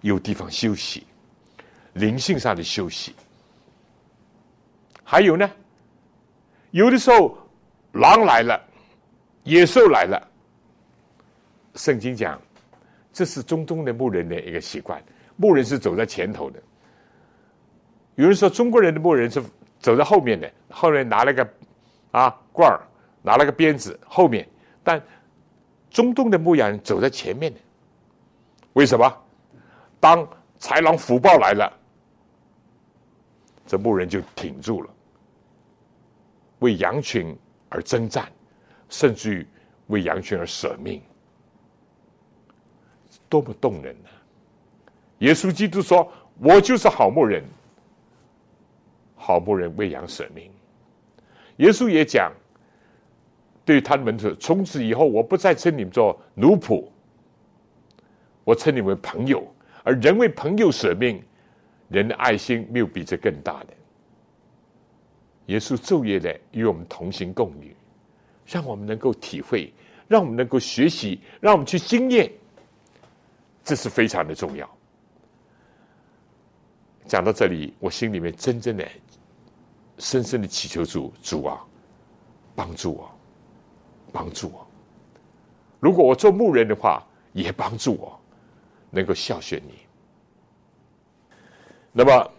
[0.00, 1.06] 有地方休息，
[1.92, 3.14] 灵性上的休息。
[5.04, 5.50] 还有呢，
[6.70, 7.36] 有的时候
[7.92, 8.58] 狼来了，
[9.42, 10.26] 野兽来了。”
[11.74, 12.40] 圣经讲，
[13.18, 15.02] 这是中东的牧人的一个习惯。
[15.34, 16.62] 牧人是走在前头的。
[18.14, 19.42] 有人说中国人的牧人是
[19.80, 21.48] 走在后面的，后面拿了个
[22.12, 22.80] 啊罐儿，
[23.20, 24.48] 拿了个鞭子后面。
[24.84, 25.02] 但
[25.90, 27.58] 中东的牧羊人走在前面的，
[28.74, 29.12] 为什么？
[29.98, 30.24] 当
[30.60, 31.72] 豺狼虎豹来了，
[33.66, 34.90] 这牧人就挺住了。
[36.60, 37.36] 为羊群
[37.68, 38.30] 而征战，
[38.88, 39.46] 甚至于
[39.88, 41.02] 为羊群而舍命，
[43.28, 44.08] 多么动人呢！
[45.18, 46.10] 耶稣基督说
[46.40, 47.42] ：“我就是好牧人，
[49.16, 50.50] 好牧人为羊舍命。”
[51.58, 52.32] 耶稣也讲，
[53.64, 56.84] 对他们说：“从此以后，我不再称你们做奴仆，
[58.44, 59.46] 我称你们朋友。
[59.82, 61.20] 而人为朋友舍命，
[61.88, 63.74] 人的爱心没有比这更大的。”
[65.46, 67.74] 耶稣昼夜的与我们同行共语，
[68.46, 69.72] 让我们能够体会，
[70.06, 72.30] 让我们能够学习，让我们去经验，
[73.64, 74.68] 这是非常的重要。
[77.06, 78.86] 讲到这里，我心里面真正的、
[79.98, 81.64] 深深的祈求主主啊，
[82.54, 83.10] 帮助我，
[84.12, 84.66] 帮助我。
[85.80, 88.20] 如果我做牧人的话，也帮助我
[88.90, 89.78] 能够孝顺你。
[91.92, 92.30] 那么，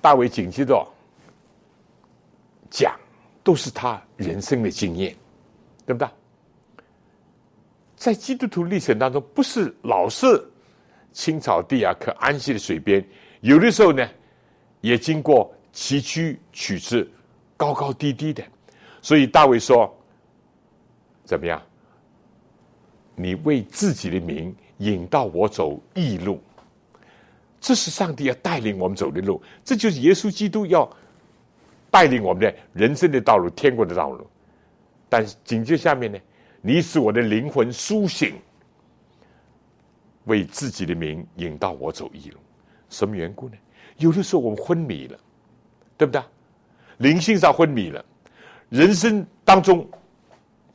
[0.00, 0.86] 大卫紧接着。
[2.72, 2.96] 讲
[3.42, 5.12] 都是他人生的经验，
[5.84, 6.08] 对不对？
[8.00, 10.42] 在基督徒历程当中，不是老是
[11.12, 13.06] 青草地啊，可安息的水边，
[13.42, 14.08] 有的时候呢，
[14.80, 17.06] 也经过崎岖曲折、
[17.58, 18.42] 高高低低的。
[19.02, 19.94] 所以大卫说
[21.24, 21.60] ：“怎么样？
[23.14, 26.42] 你为自己的名引导我走义路，
[27.60, 30.90] 这是上帝要带领我们走的路，这就是耶稣基督要。”
[31.92, 34.26] 带领我们的人生的道路，天国的道路。
[35.08, 36.18] 但紧接下面呢，
[36.60, 38.34] 你使我的灵魂苏醒，
[40.24, 42.38] 为自己的名引导我走义路。
[42.88, 43.56] 什么缘故呢？
[43.98, 45.18] 有的时候我们昏迷了，
[45.96, 46.22] 对不对？
[46.98, 48.04] 灵性上昏迷了，
[48.68, 49.88] 人生当中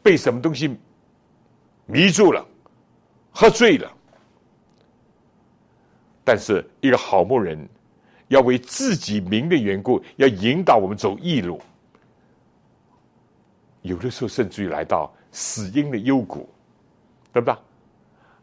[0.02, 0.78] 被什么东西
[1.86, 2.46] 迷住了，
[3.32, 3.92] 喝醉了。
[6.24, 7.68] 但是一个好牧人。
[8.30, 11.62] 要为自己名的缘故，要引导我们走义路。
[13.84, 16.50] 有的时候甚至于来到死荫的幽谷，
[17.34, 17.58] 对不对？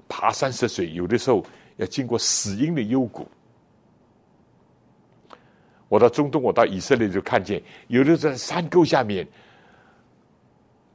[0.07, 1.43] 爬山涉水，有的时候
[1.79, 3.27] 要经过死荫的幽谷。
[5.89, 9.27] 我到中东，我到以色列就看见，有的在山沟下面，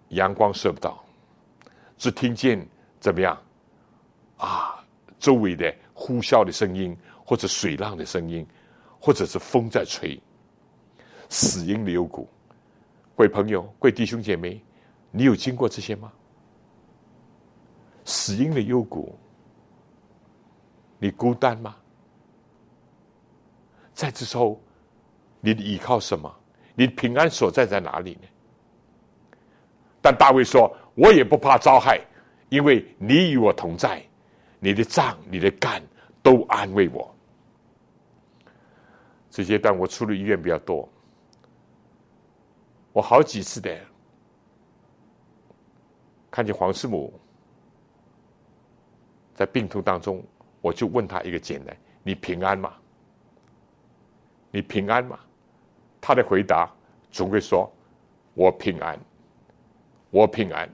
[0.09, 1.03] 阳光射不到，
[1.97, 2.63] 只听见
[2.99, 3.35] 怎么样
[4.37, 4.85] 啊？
[5.17, 8.45] 周围的呼啸的声音，或者水浪的声音。
[8.99, 10.19] 或者是风在吹，
[11.29, 12.27] 死荫的幽谷，
[13.15, 14.59] 各位朋友、各位弟兄姐妹，
[15.17, 16.13] 你有经过这些吗？
[18.05, 19.17] 死荫的幽谷，
[20.99, 21.75] 你孤单吗？
[23.95, 24.61] 在这时候，
[25.41, 26.31] 你依靠什么？
[26.75, 28.27] 你平安所在在哪里呢？
[30.03, 31.99] 但大卫说：“我也不怕遭害，
[32.49, 34.05] 因为你与我同在，
[34.59, 35.81] 你的杖、你的杆
[36.21, 37.11] 都安慰我。”
[39.31, 40.87] 这阶段我出入医院比较多，
[42.93, 43.75] 我好几次的
[46.37, 47.11] 看见黄师母
[49.33, 50.23] 在病痛当中，
[50.61, 52.75] 我就问他一个简单：“你平安吗？
[54.51, 55.19] 你平安吗？”
[55.99, 56.71] 他的回答
[57.09, 57.67] 总会说
[58.37, 58.99] ：“我平安，
[60.11, 60.69] 我平安。”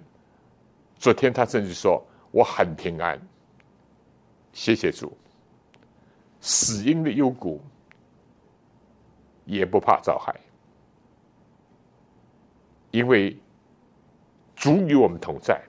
[1.00, 3.18] 昨天他甚至说：“我很平安。”
[4.52, 5.18] 谢谢主，
[6.42, 7.62] 死因的幽谷。
[9.46, 10.38] 也不怕遭害，
[12.92, 13.38] 因为
[14.64, 15.62] 主与我们同在。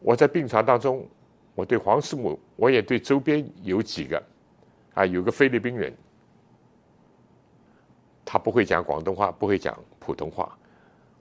[0.00, 1.06] 我在病床当中，
[1.54, 4.22] 我对黄师母，我也对周边有几个，
[4.94, 5.94] 啊，有个菲律宾人，
[8.24, 10.56] 他不会讲广东话，不会讲普通话，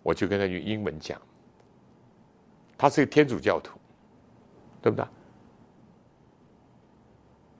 [0.02, 1.22] 我就跟他用英文讲。
[2.78, 3.78] 他是个天主教徒，
[4.82, 5.06] 对不对？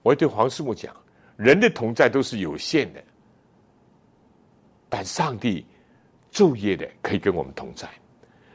[0.02, 0.96] 我对黄师母讲。
[1.36, 3.04] 人的同在都是有限的，
[4.88, 5.66] 但上帝
[6.32, 7.86] 昼夜的可以跟我们同在。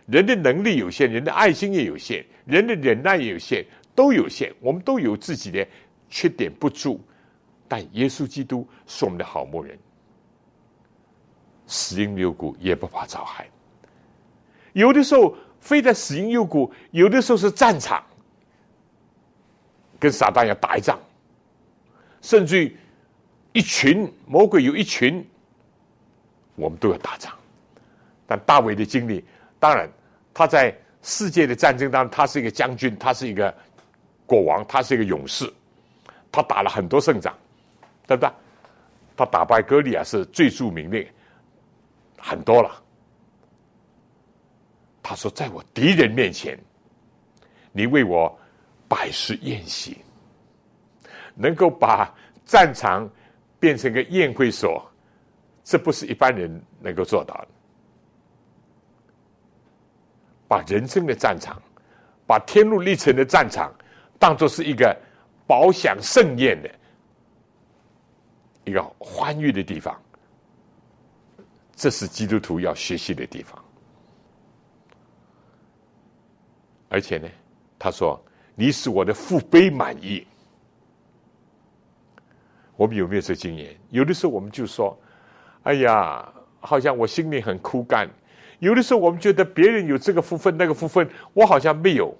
[0.08, 4.54] 人的能力有限，人的爱心也有限，人的忍耐也有限，都有限。
[4.60, 5.66] 我们都有自己的
[6.10, 7.00] 缺点不足，
[7.68, 9.78] 但耶稣基督是我们的好牧人，
[11.68, 13.48] 死荫幽谷也不怕遭害。
[14.74, 18.04] 有的时候飞在死荫幽谷，有的时候是战场，
[20.00, 21.00] 跟撒旦要打一仗。
[22.22, 22.78] 甚至于
[23.54, 25.26] 一群魔鬼有一群，
[26.56, 27.34] 我们都要打仗。
[28.28, 29.26] 但大卫的经历，
[29.60, 29.90] 当然
[30.34, 33.54] 他在世界的战争当中，他是一个将军，他是一个
[34.26, 35.52] 国王，他是一个勇士，
[36.32, 37.36] 他打了很多胜仗，
[38.08, 38.32] 对不对？
[39.18, 41.06] 他打败歌利亚是最著名的，
[42.18, 42.82] 很多了。
[45.04, 46.58] 他说：“在我敌人面前，
[47.72, 48.40] 你为我
[48.88, 49.98] 摆设宴席。”
[51.34, 52.14] 能够把
[52.46, 53.10] 战场
[53.60, 54.86] 变成个宴会所，
[55.64, 57.48] 这不是一般人能够做到的。
[60.52, 61.62] 把人生的战场，
[62.28, 63.74] 把天路历程的战场，
[64.20, 64.94] 当做是一个
[65.48, 66.70] 饱享盛宴的
[68.66, 69.98] 一个欢愉的地方，
[71.74, 73.64] 这是基督徒要学习的地方。
[76.90, 77.30] 而且呢，
[77.80, 78.22] 他说
[78.54, 80.28] ：“你使我的父辈满意。”
[82.76, 83.74] 我们有没有这经验？
[83.90, 85.00] 有的时候我们就说
[85.64, 86.30] ：“哎呀，
[86.60, 88.10] 好像我心里很枯干。”
[88.62, 92.16] 有的时候我们觉得别人有这个福分那个福分，我好像没有。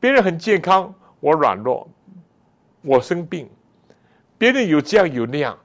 [0.00, 1.88] 别人很健康，我软弱，
[2.82, 3.48] 我生病。
[4.36, 5.56] 别人有这样有那样，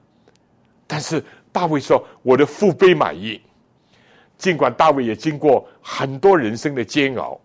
[0.86, 1.20] 但是
[1.50, 3.42] 大卫说：“我的父辈满意。”
[4.38, 7.40] 尽管大卫也经过很多人生的煎熬，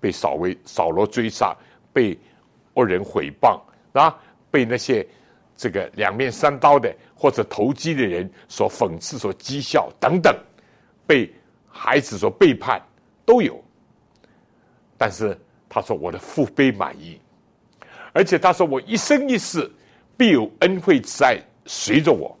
[0.00, 1.54] 被扫为扫罗追杀，
[1.92, 2.18] 被
[2.72, 3.60] 恶人毁谤
[3.92, 4.18] 啊，
[4.50, 5.06] 被那些。
[5.56, 6.92] 这个两面三刀的
[7.24, 10.36] 或者投机的人所讽刺、所讥笑等等，
[11.06, 11.32] 被
[11.66, 12.78] 孩子所背叛
[13.24, 13.58] 都有。
[14.98, 15.34] 但是
[15.66, 17.18] 他说：“我的父辈满意，
[18.12, 19.72] 而且他说我一生一世
[20.18, 22.38] 必有恩惠慈爱随着我。”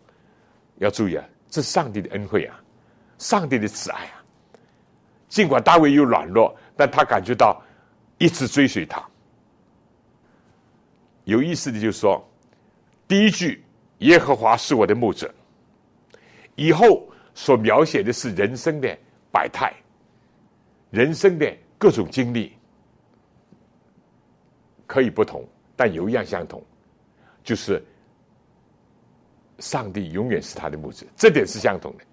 [0.76, 2.60] 要注意啊，这是上帝的恩惠啊，
[3.16, 4.22] 上帝的慈爱啊。
[5.30, 7.58] 尽管大卫有软弱，但他感觉到
[8.18, 9.02] 一直追随他。
[11.24, 12.22] 有意思的就是说。
[13.08, 13.63] 第一句
[13.98, 15.32] “耶和华是我的牧者”，
[16.56, 18.98] 以后所描写的是人生的
[19.30, 19.72] 百态，
[20.90, 22.52] 人生的各种经历，
[24.86, 26.62] 可以不同，但有一样相同，
[27.42, 27.82] 就是
[29.58, 32.04] 上帝永远是他的牧者，这点是相同的。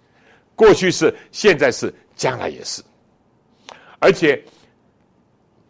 [0.56, 2.84] 过去是，现在是，将来也是，
[4.00, 4.44] 而且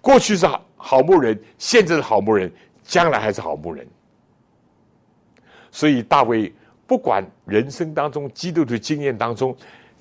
[0.01, 2.51] 过去是好好牧人，现在是好牧人，
[2.83, 3.87] 将来还是好牧人。
[5.71, 6.53] 所以大卫
[6.85, 9.55] 不管人生当中、基督的经验当中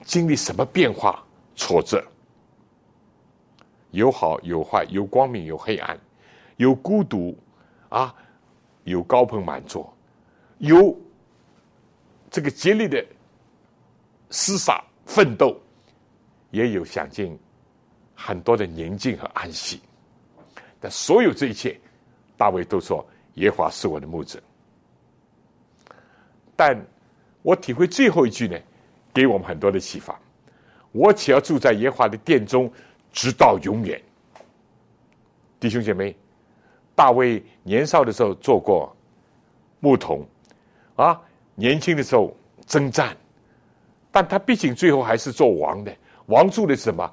[0.04, 2.04] 经历什么变化、挫折，
[3.92, 5.98] 有好有坏，有光明有黑暗，
[6.56, 7.38] 有孤独
[7.88, 8.14] 啊，
[8.84, 9.94] 有高朋满座，
[10.58, 10.98] 有
[12.30, 13.04] 这个竭力的
[14.30, 15.56] 厮杀奋斗，
[16.50, 17.38] 也有享尽
[18.14, 19.80] 很多的宁静和安息。
[20.80, 21.78] 但所有这一切，
[22.36, 24.42] 大卫都说：“耶和华是我的牧者。”
[26.61, 26.78] 但
[27.40, 28.54] 我体会最后一句呢，
[29.14, 30.14] 给我们很多的启发。
[30.92, 32.70] 我且要住在耶和华的殿中，
[33.14, 33.98] 直到永远。
[35.58, 36.14] 弟兄姐妹，
[36.94, 38.94] 大卫年少的时候做过
[39.78, 40.22] 牧童，
[40.96, 41.18] 啊，
[41.54, 42.36] 年轻的时候
[42.66, 43.16] 征战，
[44.12, 45.90] 但他毕竟最后还是做王的。
[46.26, 47.11] 王住的是什么？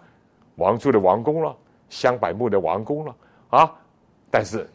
[0.55, 1.55] 王住的王宫了，
[1.87, 3.15] 香柏木的王宫了
[3.51, 3.73] 啊！
[4.29, 4.69] 但是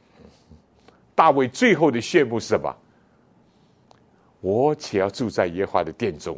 [1.14, 2.74] 大卫最后的谢幕是什么？
[4.43, 6.36] 我且要住在耶和华的殿中，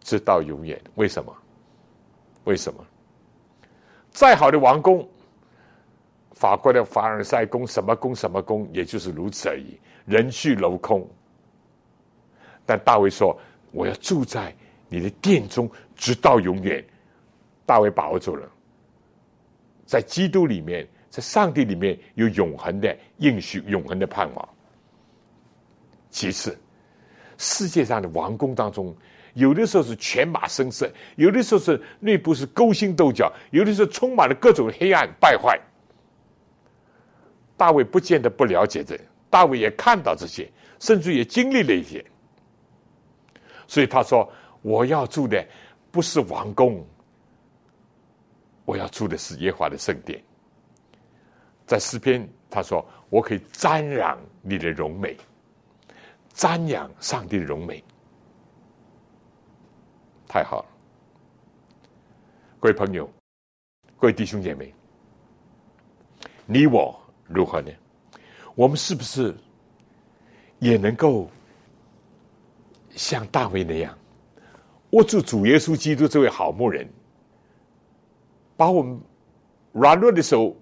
[0.00, 0.80] 直到永远。
[0.94, 1.34] 为什么？
[2.44, 2.84] 为什么？
[4.10, 5.08] 再好的王宫，
[6.32, 11.08] 法国的凡尔赛宫，什么宫什么宫，也就是如此而已，人去楼空。
[12.66, 13.34] 但大卫说
[13.72, 14.54] ：“我要住在
[14.88, 16.84] 你的殿中，直到永远。”
[17.64, 18.46] 大卫把握住了，
[19.86, 24.48] 在基督里面，在上帝里面有永恒的应许，永恒的盼望。
[26.12, 26.56] 其次，
[27.38, 28.94] 世界上的王宫当中，
[29.32, 35.58] 有的时候是犬马声色，有的时候是内部是勾心斗角，有的时候充满了各种黑暗败坏。
[37.56, 39.00] 大卫不见得不了解这，
[39.30, 42.04] 大卫也看到这些，甚至也经历了一些。
[43.66, 45.42] 所以他说：“我要住的
[45.90, 46.86] 不是王宫，
[48.66, 50.22] 我要住的是耶和华的圣殿。”
[51.66, 55.16] 在诗篇他说：“我可以瞻仰你的荣美。”
[56.34, 57.82] 瞻仰上帝的荣美，
[60.26, 60.68] 太好了！
[62.58, 63.08] 各位朋友，
[63.98, 64.74] 各位弟兄姐妹，
[66.46, 67.70] 你我如何呢？
[68.54, 69.34] 我们是不是
[70.58, 71.28] 也能够
[72.90, 73.96] 像大卫那样，
[74.90, 76.88] 握住主耶稣基督这位好牧人，
[78.56, 79.00] 把我们
[79.72, 80.56] 软弱的手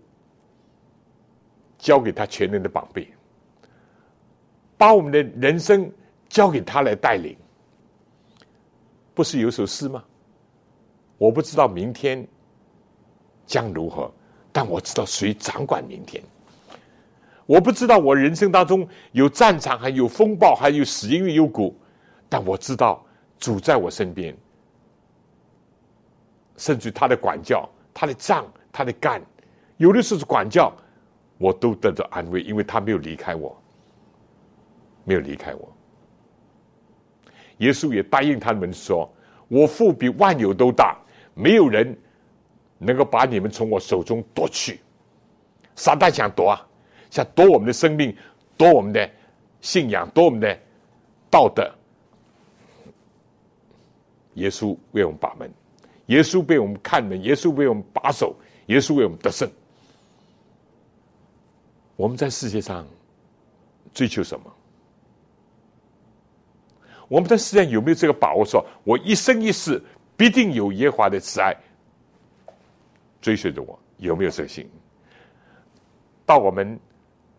[1.78, 3.12] 交给他全能的宝贝？
[4.80, 5.92] 把我们的人生
[6.26, 7.36] 交给他来带领，
[9.12, 10.02] 不是有首诗吗？
[11.18, 12.26] 我不知道明天
[13.44, 14.10] 将如何，
[14.50, 16.24] 但我知道谁掌管明天。
[17.44, 21.76] 我不知道我人生当中有战场，还有风暴，还有死因幽谷，
[22.26, 23.04] 但我知道
[23.38, 24.34] 主在我身边，
[26.56, 29.20] 甚至他的管教、他的杖、他的干，
[29.76, 30.74] 有的时候是管教，
[31.36, 33.59] 我都得到安慰，因为他没有离开我。
[35.04, 35.72] 没有离开我。
[37.58, 39.10] 耶稣也答应他们说
[39.48, 40.96] ：“我父比万有都大，
[41.34, 41.96] 没有人
[42.78, 44.80] 能够把你们从我手中夺去。”
[45.76, 46.66] 撒旦想夺啊，
[47.10, 48.16] 想夺我们的生命，
[48.56, 49.10] 夺我们的
[49.60, 50.58] 信仰，夺我们的
[51.30, 51.70] 道德。
[54.34, 55.50] 耶稣为我们把门，
[56.06, 58.34] 耶稣为我们看门，耶稣为我们把守，
[58.66, 59.50] 耶稣为我们得胜。
[61.96, 62.86] 我们在世界上
[63.92, 64.54] 追求什么？
[67.10, 68.44] 我们在世界上有没有这个把握？
[68.44, 69.82] 说我一生一世
[70.16, 71.52] 必定有耶和华的慈爱
[73.20, 73.76] 追随着我？
[73.96, 74.64] 有没有这个心？
[76.24, 76.78] 到我们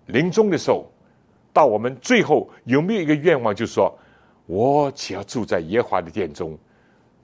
[0.08, 0.92] 临终的时候，
[1.54, 3.98] 到我们最后有没有一个愿望，就是说，
[4.46, 6.60] 我只要住在耶和华的殿中，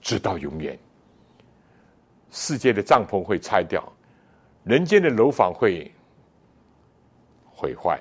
[0.02, 0.80] 直到永远。
[2.32, 3.84] 世界的帐篷会拆掉，
[4.64, 5.92] 人间的楼房会
[7.46, 8.00] 毁坏，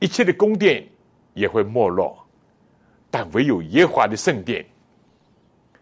[0.00, 0.84] 一切的宫殿
[1.34, 2.18] 也会没落，
[3.10, 4.64] 但唯有耶和华的圣殿，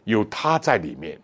[0.04, 1.20] 有他在里面，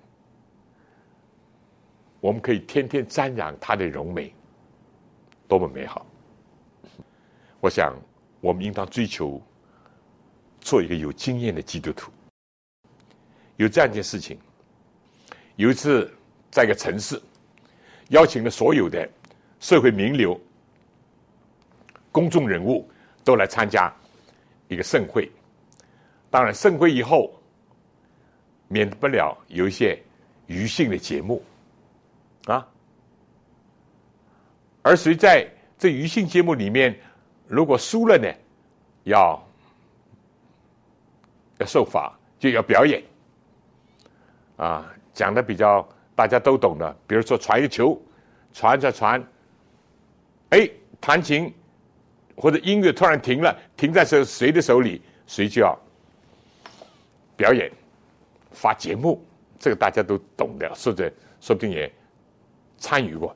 [2.21, 4.33] 我们可以天天瞻仰他的荣美。
[5.47, 6.07] 多么美好！
[7.61, 7.95] 我想，
[8.41, 9.41] 我们应当追求
[10.61, 12.11] 做一个有经验的基督徒。
[13.57, 14.39] 有这样一件事情：
[15.57, 16.13] 有一次，
[16.51, 17.21] 在一个城市，
[18.09, 19.09] 邀请了所有的
[19.61, 20.39] 社会名流、
[22.11, 22.91] 公众人物
[23.23, 23.95] 都来参加
[24.69, 25.31] 一个盛会。
[26.35, 27.32] 当然，盛会以后，
[28.66, 29.97] 免不了有一些
[30.49, 31.41] 娱性的节目
[32.47, 32.66] 啊。
[34.82, 36.99] 而谁在这娱性节目里面，
[37.47, 38.28] 如果输了呢，
[39.05, 39.41] 要
[41.59, 43.01] 要受罚，就要表演。
[44.57, 47.97] 啊，讲的比较大家都懂的，比如说传一个球，
[48.53, 49.24] 传着传，
[50.51, 50.68] 哎，
[51.01, 51.55] 弹琴
[52.35, 55.78] 或者音乐突然停了，停在谁谁的手里，谁就要
[57.37, 57.70] 表演
[58.53, 59.22] 发节目，
[59.59, 61.93] 这个大家都懂的，或者说不定也
[62.78, 63.35] 参与过。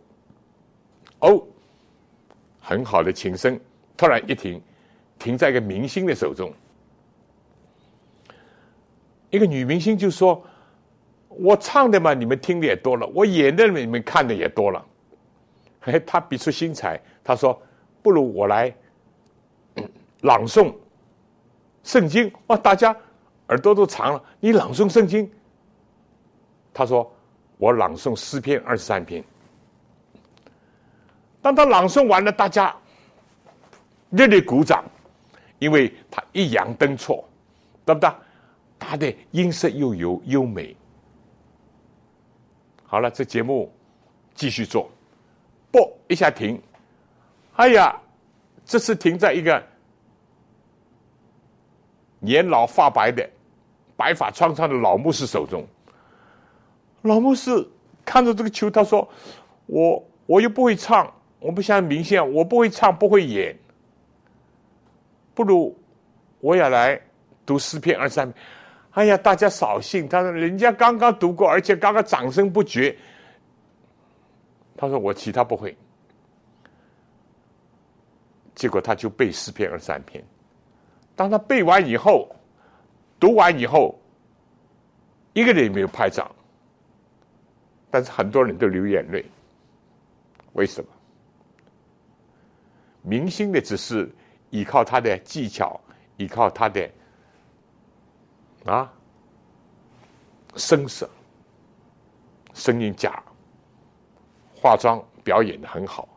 [1.20, 1.42] 哦，
[2.60, 3.58] 很好的琴声，
[3.96, 4.62] 突然一停，
[5.18, 6.52] 停在一个明星的手中。
[9.30, 10.42] 一个女明星就说
[11.28, 14.84] ：“我唱的嘛，你们听的也多了；我演的你们看的也多了。”
[15.82, 17.60] 哎，她比出心裁，她说
[18.02, 18.72] ：“不如我来
[20.22, 20.74] 朗诵
[21.82, 22.96] 圣经。”哇，大家
[23.48, 24.22] 耳朵都长了。
[24.40, 25.30] 你朗诵圣经？
[26.72, 27.10] 他说
[27.58, 29.22] ：“我朗诵诗篇二十三篇。”
[31.42, 32.74] 当他朗诵完了，大家
[34.10, 34.84] 热烈鼓掌，
[35.58, 37.24] 因为他抑扬顿挫，
[37.84, 38.10] 对不对？
[38.78, 40.76] 他的音色又有优美。
[42.84, 43.72] 好了，这节目
[44.34, 44.90] 继续做，
[45.70, 46.62] 啵一下停，
[47.56, 48.00] 哎呀，
[48.64, 49.62] 这次停在一个
[52.20, 53.28] 年老发白的、
[53.98, 55.62] 白发苍苍的老牧师手中。
[57.02, 57.50] 老牧师
[58.04, 59.06] 看着这个球，他说
[59.66, 63.56] ：“我我又不会唱。”我不像明星，我不会唱，不会演，
[65.34, 65.72] 不如
[66.40, 67.00] 我也来
[67.46, 68.44] 读诗篇二三篇。
[68.90, 70.08] 哎呀，大家扫兴！
[70.08, 72.98] 他说人家刚刚读过，而且刚刚掌声不绝。
[74.76, 75.76] 他说我其他不会，
[78.56, 80.20] 结果他就背诗篇二三篇。
[81.14, 82.28] 当他背完以后，
[83.20, 83.98] 读完以后，
[85.32, 86.30] 一个人也没有拍掌，
[87.90, 89.24] 但是很多人都流眼泪。
[90.52, 90.90] 为什么？
[93.02, 94.10] 明星的只是
[94.50, 95.80] 依靠他的技巧，
[96.16, 96.90] 依靠他的
[98.64, 98.92] 啊
[100.56, 101.08] 声色、
[102.54, 103.22] 声音假、
[104.54, 106.08] 化妆表演的很好，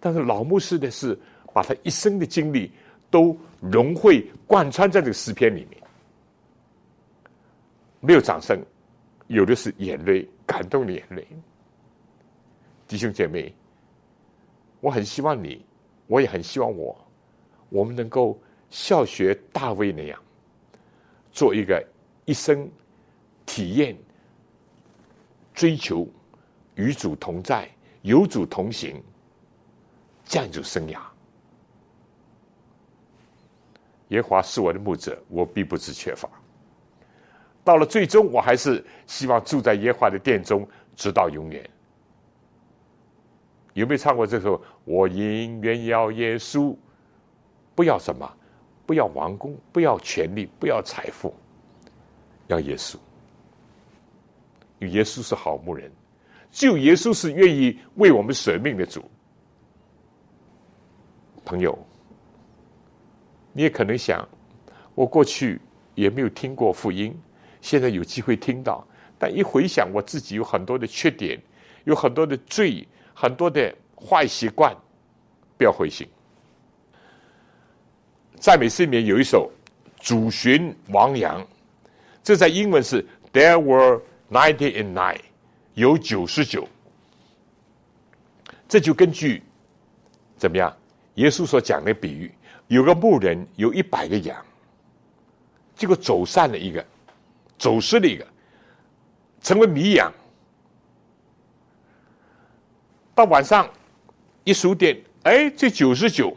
[0.00, 1.16] 但是老牧师的是
[1.52, 2.72] 把他一生的经历
[3.10, 5.80] 都融会贯穿在这个诗篇里面，
[8.00, 8.60] 没有掌声，
[9.26, 11.26] 有的是眼泪，感动的眼泪。
[12.86, 13.54] 弟兄姐妹，
[14.80, 15.64] 我很希望你。
[16.08, 16.96] 我也很希望我，
[17.68, 18.40] 我们能够
[18.70, 20.22] 效学大卫那样，
[21.32, 21.84] 做一个
[22.24, 22.70] 一生
[23.44, 23.96] 体验、
[25.52, 26.08] 追求
[26.76, 27.68] 与主同在、
[28.02, 29.02] 有主同行
[30.24, 31.00] 这样一种生涯。
[34.10, 36.30] 耶华是我的牧者，我必不致缺乏。
[37.66, 40.64] 到了最终，我还是希望住在耶华的殿中，
[40.94, 41.68] 直到永远。
[43.72, 44.62] 有没有唱过这首？
[44.84, 46.76] 我宁愿要耶稣，
[47.74, 48.32] 不要什么，
[48.86, 51.34] 不要王宫，不要权力，不要财富，
[52.46, 52.94] 要耶稣。
[54.78, 55.90] 因为耶稣是好牧人，
[56.52, 59.02] 只有耶稣是愿意为我们舍命的主。
[61.44, 61.76] 朋友，
[63.52, 64.24] 你也可能想，
[64.94, 65.60] 我过去
[65.96, 67.12] 也没有听过福音，
[67.66, 68.86] 现在有机会听到，
[69.18, 71.36] 但一回想我自己有很多的缺点，
[71.82, 74.72] 有很多的罪，很多的坏习惯，
[75.58, 76.06] 不要灰心。
[78.38, 79.50] 赞美诗里面有一首
[80.06, 81.42] 《主寻亡羊》，
[82.22, 84.00] 这在英文是 There were
[84.30, 85.18] ninety and nine，
[85.74, 86.68] 有九十九。
[88.68, 89.42] 这就根据
[90.36, 90.72] 怎么样？
[91.14, 92.30] 耶稣所讲的比喻，
[92.68, 94.36] 有个牧人有一百个羊，
[95.74, 96.86] 结果走散了一个，
[97.58, 98.26] 走失了一个，
[99.40, 100.12] 成为迷羊。
[103.14, 103.68] 到晚上
[104.44, 106.36] 一数点，哎，这九十九，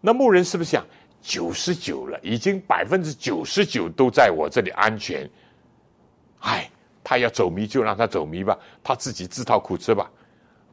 [0.00, 0.86] 那牧人是不是想
[1.20, 2.18] 九十九了？
[2.22, 5.28] 已经百分之九十九都在我这里安全。
[6.40, 6.70] 哎，
[7.02, 10.10] 他要走迷就让他走迷吧，他自己自讨苦吃吧。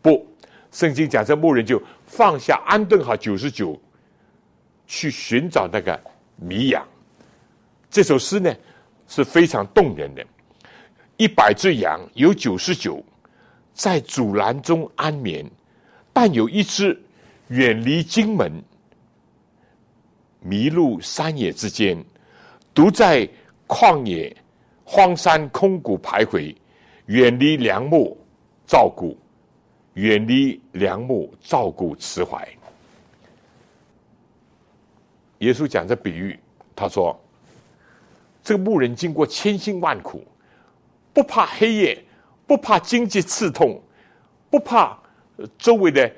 [0.02, 0.28] 不。
[0.72, 3.80] 圣经讲，这牧人就放下安顿好九十九，
[4.88, 6.00] 去寻找那个
[6.36, 6.84] 迷羊。
[7.92, 8.52] 这首诗呢
[9.14, 10.26] 是非常动人的。
[11.18, 13.04] 一百只羊有九十九
[13.72, 15.46] 在阻拦中安眠，
[16.12, 17.00] 但有一只
[17.50, 18.52] 远离荆门，
[20.40, 22.04] 迷路山野之间，
[22.74, 23.30] 独在
[23.68, 24.36] 旷野
[24.84, 26.56] 荒山空谷徘徊，
[27.06, 28.18] 远离良木
[28.66, 29.16] 照顾。
[29.94, 32.48] 远离良木，照顾慈怀。
[35.38, 36.40] 耶稣讲这比喻，
[36.76, 37.16] 他说
[38.44, 40.28] ：“这个牧人经过千辛万苦，
[41.14, 42.04] 不怕黑夜，
[42.46, 43.82] 不怕荆棘刺痛，
[44.50, 44.98] 不怕
[45.58, 46.12] 周围的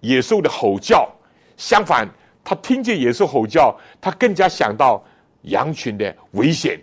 [0.00, 1.10] 野兽的吼叫。
[1.56, 2.08] 相反，
[2.44, 5.04] 他听见野兽吼叫，他更加想到
[5.42, 6.80] 羊群的危险，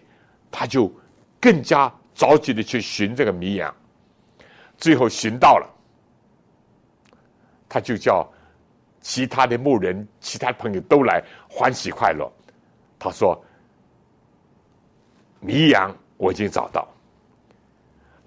[0.51, 0.91] 他就
[1.39, 3.73] 更加着急的去寻这个迷羊。
[4.77, 5.69] 最后寻到了。”
[7.69, 8.29] 他就叫
[9.01, 12.31] 其他的牧人、其他朋友都来欢喜快乐。
[12.99, 13.41] 他说
[15.43, 16.87] ：“迷羊我已经找到。”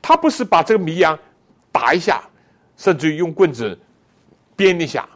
[0.01, 1.19] 他不是把这个迷羊
[1.73, 2.23] 打一下，
[2.77, 3.79] 甚至于用棍子
[4.55, 5.09] 鞭一下、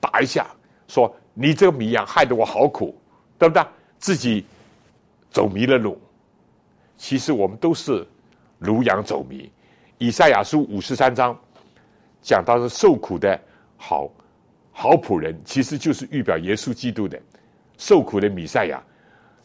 [0.00, 0.46] 打一下，
[0.86, 2.96] 说：“你这个迷羊害得我好苦，
[3.38, 3.64] 对不对？”
[3.98, 4.44] 自己
[5.30, 6.00] 走迷了路。
[6.96, 8.06] 其实我们都是
[8.58, 9.50] 如羊走迷。
[9.98, 11.36] 以赛亚书五十三章。
[12.26, 13.38] 讲到是受苦的
[13.76, 14.10] 好
[14.72, 17.20] 好仆人，其实就是预表耶稣基督的
[17.76, 18.82] 受苦的弥赛亚。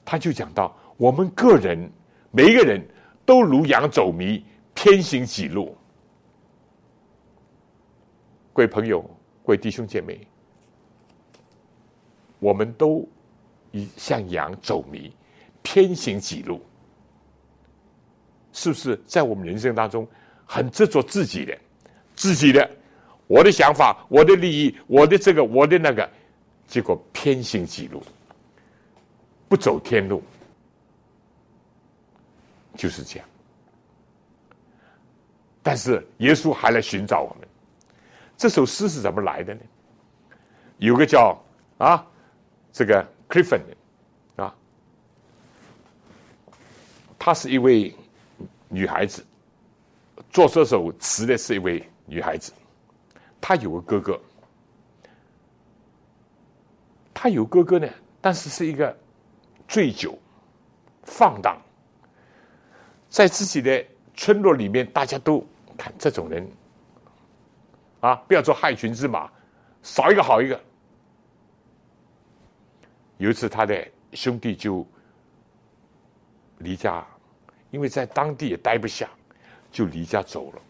[0.05, 1.89] 他就讲到，我们个人
[2.29, 2.85] 每一个人
[3.25, 4.43] 都如羊走迷，
[4.73, 5.73] 偏行己路。
[8.51, 9.01] 各位朋友，
[9.45, 10.19] 各位弟兄姐妹，
[12.39, 13.07] 我们都
[13.71, 15.09] 以像羊走迷，
[15.63, 16.61] 偏行己路，
[18.51, 20.05] 是不是在我们人生当中
[20.45, 21.57] 很执着自己的？
[22.13, 22.69] 自己的，
[23.27, 26.09] 我的想法，我的利益，我的这个，我的那个，
[26.67, 28.03] 结果偏行己路，
[29.47, 30.21] 不走天路，
[32.79, 33.27] 就是这样。
[35.61, 37.45] 但是耶稣还来寻找我们。
[38.37, 39.61] 这首诗是怎么来的呢？
[40.77, 41.37] 有个叫
[41.77, 42.07] 啊，
[42.71, 43.61] 这个 Clifford
[44.37, 44.55] 啊，
[47.19, 47.93] 她是一位
[48.69, 49.25] 女孩子，
[50.31, 51.85] 做这首词的是一位。
[52.11, 52.51] 女孩子，
[53.39, 54.19] 她有个哥哥，
[57.13, 57.87] 她有哥哥呢，
[58.19, 58.97] 但是是一个
[59.67, 60.17] 醉酒、
[61.03, 61.61] 放荡，
[63.09, 63.83] 在自己的
[64.15, 65.45] 村落里面，大家都
[65.77, 66.47] 看这种人
[68.01, 69.29] 啊，不要做害群之马，
[69.81, 70.59] 少一个好一个。
[73.17, 74.85] 有一次，他的兄弟就
[76.59, 77.05] 离家，
[77.71, 79.09] 因为在当地也待不下，
[79.71, 80.61] 就离家走了。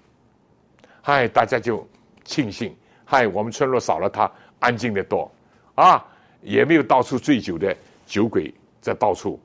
[1.01, 1.87] 嗨，大家就
[2.23, 2.75] 庆幸，
[3.05, 5.31] 嗨，我们村落少了他，安静的多，
[5.75, 6.03] 啊，
[6.41, 7.75] 也没有到处醉酒的
[8.07, 9.39] 酒鬼在到处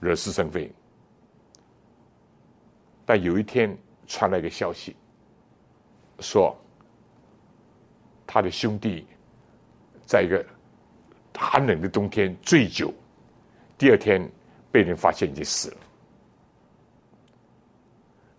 [0.00, 0.70] 惹是生非。
[3.08, 3.74] 但有一天
[4.06, 4.94] 传来一个消息，
[6.20, 6.54] 说
[8.26, 9.06] 他的兄弟
[10.04, 10.44] 在一个
[11.34, 12.92] 寒冷的冬天醉酒，
[13.78, 14.30] 第二天
[14.70, 15.76] 被人发现已经死了。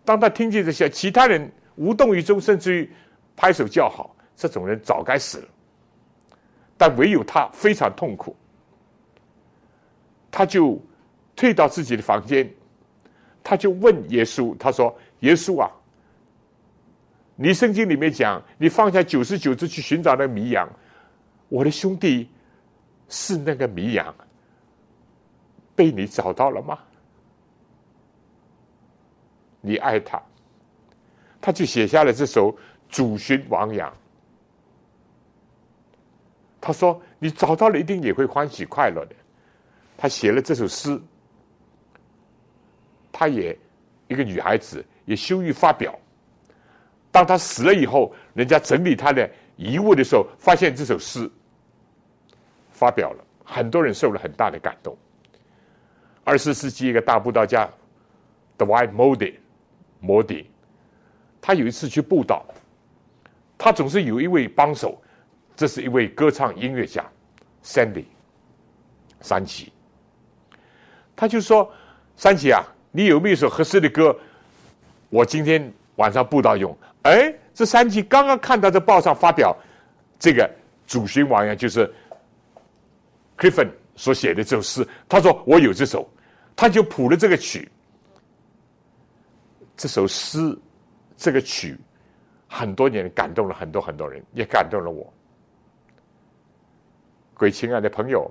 [0.05, 1.51] 当他听见这些，其他人。
[1.75, 2.91] 无动于衷，甚至于
[3.37, 5.47] 拍手叫好，这种人早该死了。
[6.77, 8.35] 但唯有他非常痛苦，
[10.29, 10.77] 他就
[11.37, 12.53] 退到自己的房间，
[13.49, 15.71] 他就问耶稣：“他说，耶稣啊，
[17.35, 20.69] 你圣经里面讲，你放下九十九只去寻找那迷羊，
[21.47, 22.29] 我的兄弟
[23.07, 24.13] 是那个迷羊，
[25.75, 26.77] 被你找到了吗？
[29.61, 30.21] 你爱他。”
[31.41, 32.51] 他就写下了这首
[32.87, 33.89] 《主寻亡羊》。
[36.61, 39.15] 他说：“你找到了，一定也会欢喜快乐的。”
[39.97, 41.01] 他写了这首诗，
[43.19, 43.53] 他也
[44.07, 45.93] 一个女孩子也羞于发表。
[47.11, 51.29] 当他死了以后，人家整理他的遗物的时候，发现这首诗
[52.71, 54.97] 发表了，很多人受了很大的感动。
[56.23, 57.69] 二十世纪一个大布道家
[58.57, 59.35] Dwight Moody，
[59.99, 60.49] 摩迪，
[61.41, 62.45] 他有一次去布道，
[63.57, 64.97] 他总是有一位帮手。
[65.57, 67.05] 这是一位歌唱音乐家
[67.65, 68.05] ，Sandy，
[69.19, 69.73] 三奇。
[71.17, 71.69] 他就说
[72.15, 74.15] ：“三奇啊，你有没有一首合适的歌？
[75.09, 79.55] 我今天晚上布道用。”哎，这三奇刚刚看到这报上发表
[80.19, 80.49] 这个
[80.85, 81.91] 主巡王呀，就是
[83.37, 84.87] Clifford 所写的这首诗。
[85.07, 86.07] 他说：“我有这首。”
[86.55, 87.71] 他就谱了这个曲。
[89.77, 90.57] 这首诗，
[91.15, 91.77] 这个曲，
[92.49, 95.13] 很多年感动了很多很多人，也感动了我。
[97.33, 98.29] 各位亲爱的朋友，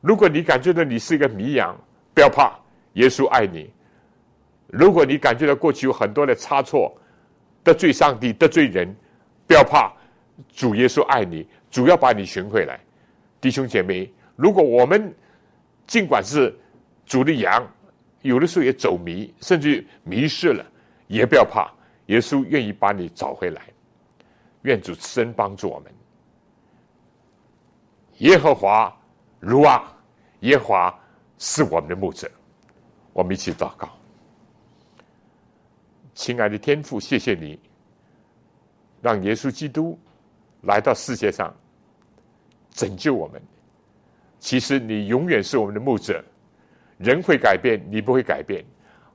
[0.00, 1.78] 如果你感觉到你是一个迷羊，
[2.14, 2.58] 不要怕，
[2.94, 3.70] 耶稣爱你。
[4.68, 6.96] 如果你感觉到过去有很多的差错，
[7.62, 8.94] 得罪上帝、得罪人，
[9.46, 9.92] 不要怕，
[10.48, 12.80] 主耶稣爱你，主要把你寻回来。
[13.40, 15.14] 弟兄姐妹，如果我们
[15.86, 16.56] 尽管是
[17.04, 17.66] 主的羊，
[18.22, 20.64] 有的时候也走迷，甚至迷失了，
[21.06, 21.70] 也不要怕，
[22.06, 23.62] 耶稣愿意把你找回来。
[24.62, 25.92] 愿主慈恩帮助我们。
[28.18, 28.96] 耶和华，
[29.40, 29.92] 如啊，
[30.40, 31.00] 耶和华
[31.36, 32.30] 是我们的牧者。
[33.12, 33.88] 我们一起祷告，
[36.14, 37.58] 亲爱的天父，谢谢你，
[39.00, 39.98] 让耶稣基督
[40.62, 41.54] 来到世界上
[42.70, 43.40] 拯救我们。
[44.38, 46.24] 其实你永远是我们的牧者。
[46.98, 48.62] 人会改变，你不会改变；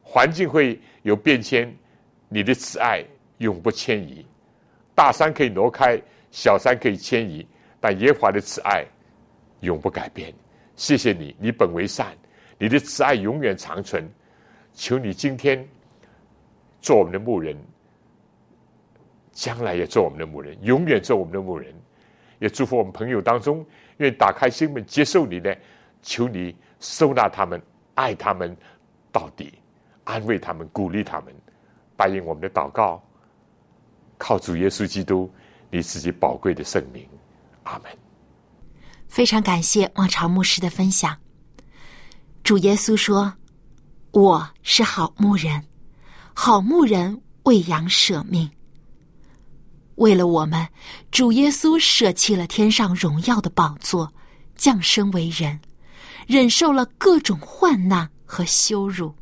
[0.04, 1.74] 环境会有变迁，
[2.28, 3.04] 你的慈爱
[3.38, 4.26] 永不迁移。
[4.94, 7.48] 大山可以挪开，小山可以迁移，
[7.80, 8.86] 但耶和华的慈爱。
[9.62, 10.32] 永不改变，
[10.76, 12.16] 谢谢你，你本为善，
[12.58, 14.10] 你的慈爱永远长存。
[14.74, 15.68] 求你今天
[16.82, 17.58] 做我们的牧人，
[19.32, 21.74] 将来也做我们的牧人，永远做我们的牧人。
[22.40, 23.66] 也祝福我们朋友当中，
[23.98, 25.52] 愿打开心门接受你呢。
[26.04, 27.60] 求你收纳他们，
[27.96, 28.56] 爱他们
[29.12, 29.52] 到底，
[30.04, 31.34] 安慰他们，鼓励他们，
[31.96, 33.04] 答应我们的祷告。
[34.20, 35.28] 靠主耶稣基督，
[35.72, 37.10] 你自己宝贵的圣名，
[37.64, 37.92] 阿门。
[39.08, 41.18] 非常感谢望潮牧师的分享。
[42.48, 43.34] 主耶稣说
[44.12, 45.62] ：“我是好牧人，
[46.34, 48.50] 好牧人为羊舍命。
[49.96, 50.66] 为了我们，
[51.12, 54.14] 主耶稣舍弃了天上荣耀的宝座，
[54.56, 55.60] 降生为人，
[56.26, 59.14] 忍受了各种患难和羞辱，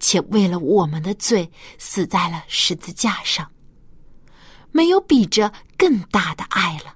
[0.00, 1.48] 且为了我们的罪
[1.78, 3.48] 死在了十字架上。
[4.72, 6.92] 没有比这更大的爱了。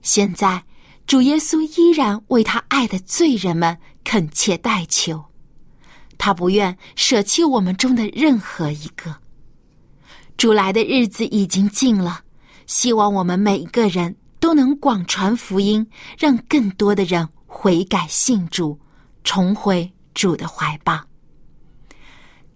[0.00, 0.64] 现在。”
[1.10, 5.20] 主耶稣依然为他爱的罪人们恳切代求，
[6.16, 9.12] 他不愿舍弃我们中的任何一个。
[10.36, 12.20] 主来的日子已经近了，
[12.68, 15.84] 希望我们每一个人都能广传福音，
[16.16, 18.78] 让更多的人悔改信主，
[19.24, 20.96] 重回主的怀抱。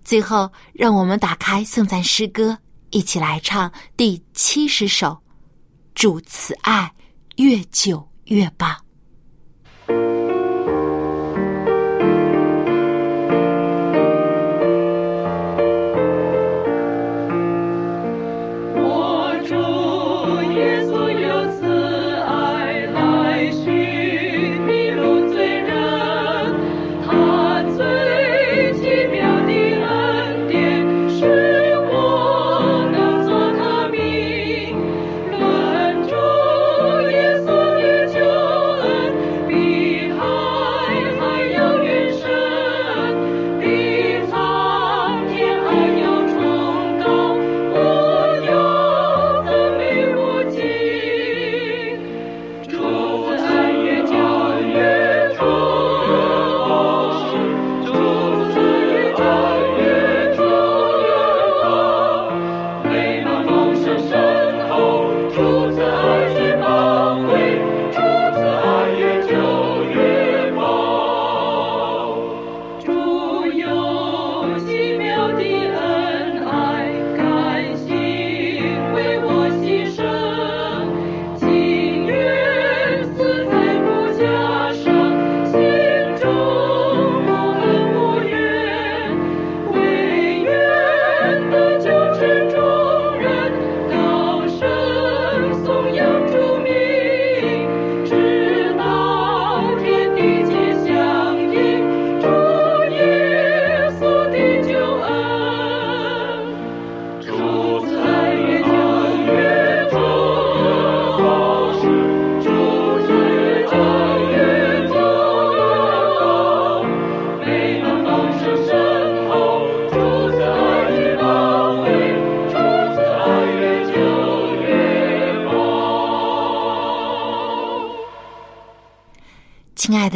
[0.04, 2.56] 最后，让我们打开颂赞诗歌，
[2.90, 5.08] 一起来唱第七十首
[5.92, 6.94] 《主慈爱
[7.34, 7.98] 越久》。
[8.26, 8.83] 越棒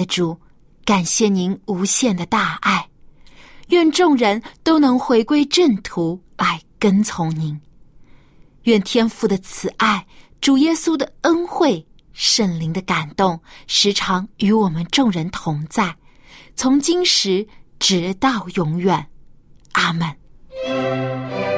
[0.09, 0.37] 主，
[0.85, 2.89] 感谢您无限的大爱，
[3.69, 7.61] 愿众人都能回归正途来跟从您。
[8.63, 10.05] 愿天父的慈爱、
[10.41, 15.95] 主耶稣的恩惠、圣灵的感动，时常与我们众人同在，
[16.57, 17.47] 从今时
[17.79, 19.07] 直到永远。
[19.73, 21.58] 阿门。